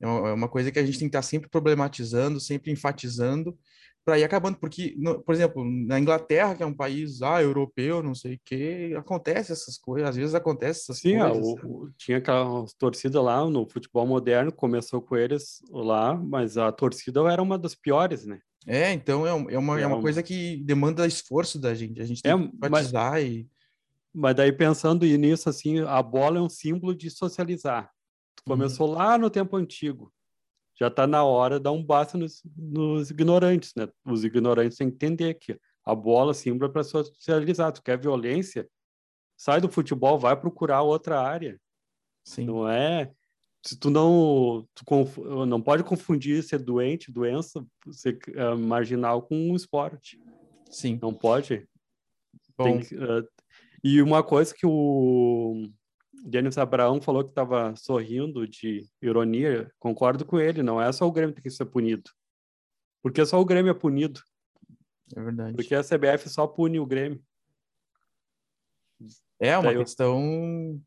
[0.00, 2.70] é uma, é uma coisa que a gente tem que estar tá sempre problematizando, sempre
[2.70, 3.56] enfatizando,
[4.08, 8.02] para ir acabando, porque, no, por exemplo, na Inglaterra, que é um país ah, europeu,
[8.02, 11.46] não sei o que, acontece essas coisas, às vezes acontece essas Sim, coisas.
[11.46, 16.72] Sim, o, tinha aquela torcida lá no futebol moderno, começou com eles lá, mas a
[16.72, 18.40] torcida era uma das piores, né?
[18.66, 22.06] É, então é, é, uma, é, é uma coisa que demanda esforço da gente, a
[22.06, 23.46] gente tem é, que batizar mas, e...
[24.14, 27.82] Mas daí pensando nisso, assim, a bola é um símbolo de socializar.
[27.84, 28.56] Uhum.
[28.56, 28.94] Começou uhum.
[28.94, 30.10] lá no tempo antigo
[30.78, 33.88] já está na hora de dar um basta nos, nos, ignorantes, né?
[34.04, 37.72] Os ignorantes têm que entender que a bola símbolo é para socializar.
[37.72, 38.68] Tu quer violência?
[39.36, 41.60] Sai do futebol, vai procurar outra área.
[42.24, 42.44] Sim.
[42.44, 43.10] Não é
[43.64, 49.34] se tu não tu conf, não pode confundir ser doente, doença, ser uh, marginal com
[49.34, 50.18] um esporte.
[50.70, 50.98] Sim.
[51.02, 51.68] Não pode.
[52.56, 52.80] Bom.
[52.80, 53.28] Que, uh,
[53.82, 55.68] e uma coisa que o
[56.24, 59.70] Denis Abraão falou que estava sorrindo de ironia.
[59.78, 62.10] Concordo com ele, não é só o Grêmio que tem que ser punido.
[63.02, 64.20] Porque só o Grêmio é punido.
[65.16, 65.54] É verdade.
[65.54, 67.22] Porque a CBF só pune o Grêmio.
[69.40, 70.80] É uma Daí questão.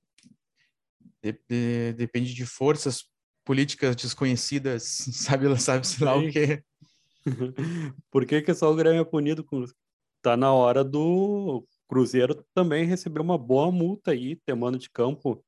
[1.24, 3.06] De, depende de forças
[3.46, 6.64] políticas desconhecidas, sabe, sabe se lá o quê.
[8.12, 9.44] Por que, que só o Grêmio é punido?
[9.44, 9.64] Com...
[10.22, 15.44] Tá na hora do Cruzeiro também recebeu uma boa multa aí, temando de campo.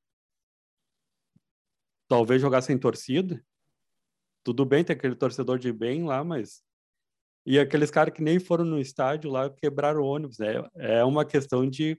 [2.05, 3.41] Talvez jogar sem torcida.
[4.43, 6.61] Tudo bem, tem aquele torcedor de bem lá, mas.
[7.45, 10.41] E aqueles caras que nem foram no estádio lá quebraram o ônibus.
[10.41, 11.97] É, é uma questão de,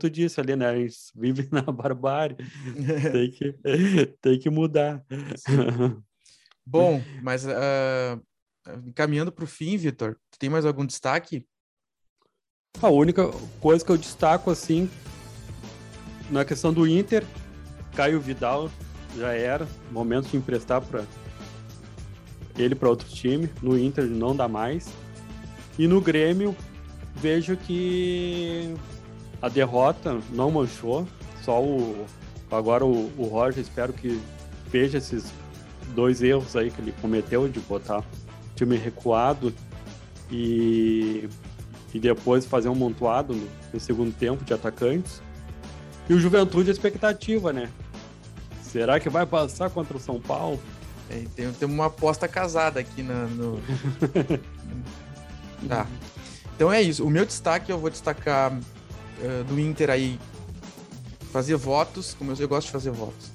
[0.00, 0.66] tu disse ali, né?
[0.66, 2.36] A gente vive na barbárie.
[3.12, 3.52] tem, que,
[4.20, 5.06] tem que mudar.
[6.66, 8.20] Bom, mas uh,
[8.96, 11.46] caminhando para o fim, Vitor, tem mais algum destaque?
[12.82, 14.88] A única coisa que eu destaco, assim,
[16.30, 17.24] na questão do Inter,
[17.94, 18.70] Caio Vidal
[19.16, 21.04] já era, momento de emprestar para
[22.56, 23.48] ele para outro time.
[23.62, 24.88] No Inter não dá mais.
[25.78, 26.54] E no Grêmio,
[27.14, 28.74] vejo que
[29.40, 31.06] a derrota não manchou,
[31.42, 32.04] só o.
[32.50, 34.20] Agora o, o Roger, espero que
[34.70, 35.32] veja esses
[35.94, 38.04] dois erros aí que ele cometeu de botar
[38.54, 39.52] time recuado
[40.30, 41.28] e
[41.96, 45.22] e depois fazer um montuado no, no segundo tempo de atacantes.
[46.06, 47.70] E o Juventude a expectativa, né?
[48.62, 50.60] Será que vai passar contra o São Paulo?
[51.08, 53.58] É, tem, tem uma aposta casada aqui na, no.
[55.66, 55.86] tá.
[56.54, 57.02] Então é isso.
[57.02, 60.20] O meu destaque eu vou destacar uh, do Inter aí
[61.32, 63.30] fazer votos, como eu, eu gosto de fazer votos.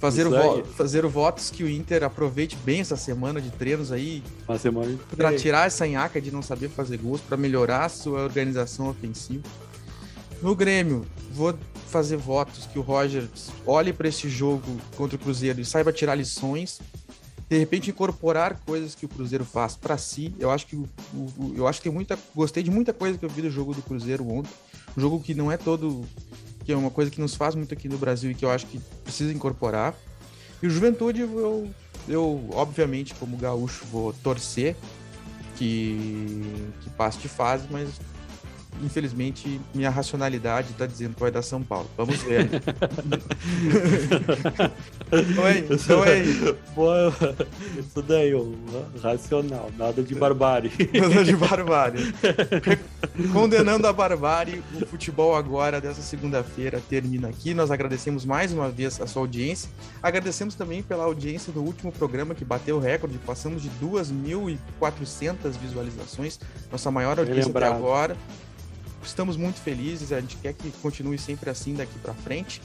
[0.00, 3.90] Fazer, o vo fazer o votos que o Inter aproveite bem essa semana de treinos
[3.90, 4.22] aí.
[4.48, 8.22] Uma semana Para tirar essa enhaca de não saber fazer gols, para melhorar a sua
[8.22, 9.42] organização ofensiva.
[10.40, 13.28] No Grêmio, vou fazer votos que o Roger
[13.66, 14.62] olhe para esse jogo
[14.96, 16.80] contra o Cruzeiro e saiba tirar lições.
[17.48, 20.32] De repente incorporar coisas que o Cruzeiro faz para si.
[20.38, 23.24] Eu acho que o, o, eu acho que tem muita, gostei de muita coisa que
[23.24, 24.52] eu vi do jogo do Cruzeiro ontem.
[24.96, 26.04] Um jogo que não é todo
[26.68, 28.66] que é uma coisa que nos faz muito aqui no Brasil e que eu acho
[28.66, 29.94] que precisa incorporar.
[30.62, 31.70] E o Juventude, eu,
[32.06, 34.76] eu obviamente, como gaúcho, vou torcer
[35.56, 36.44] que,
[36.82, 37.88] que passe de fase, mas
[38.82, 41.88] infelizmente, minha racionalidade está dizendo que vai dar São Paulo.
[41.96, 42.48] Vamos ver.
[45.70, 47.12] então é, é Boa,
[47.78, 48.32] isso daí,
[49.02, 50.70] racional, nada de barbárie.
[50.98, 52.14] Nada de barbárie.
[53.32, 57.54] Condenando a barbárie, o futebol agora dessa segunda-feira termina aqui.
[57.54, 59.70] Nós agradecemos mais uma vez a sua audiência.
[60.02, 63.18] Agradecemos também pela audiência do último programa que bateu o recorde.
[63.18, 66.38] Passamos de 2.400 visualizações,
[66.70, 68.16] nossa maior audiência até agora.
[69.08, 72.60] Estamos muito felizes, a gente quer que continue sempre assim daqui para frente.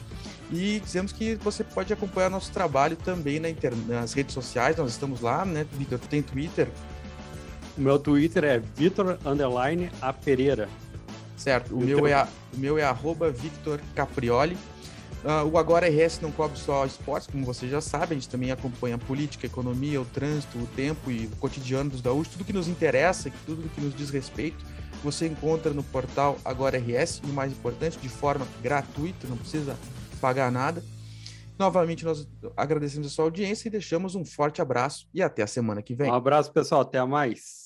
[0.52, 3.48] E dizemos que você pode acompanhar nosso trabalho também na
[3.88, 5.98] nas redes sociais, nós estamos lá, né, Vitor?
[5.98, 6.68] Tu tem Twitter?
[7.78, 10.68] O meu Twitter é Vitor Underline A Pereira.
[11.38, 14.58] Certo, o meu, é o meu é arroba Victor Caprioli.
[15.24, 18.52] Uh, o Agora RS não cobre só esportes, como você já sabe, a gente também
[18.52, 22.44] acompanha a política, a economia, o trânsito, o tempo e o cotidiano dos gaúchos, tudo
[22.44, 24.64] que nos interessa, tudo que nos diz respeito
[25.04, 29.78] você encontra no portal Agora RS e o mais importante, de forma gratuita, não precisa
[30.22, 30.84] pagar nada.
[31.60, 32.28] Novamente, nós
[32.58, 36.10] agradecemos a sua audiência e deixamos um forte abraço e até a semana que vem.
[36.10, 36.82] Um abraço, pessoal.
[36.82, 37.63] Até mais.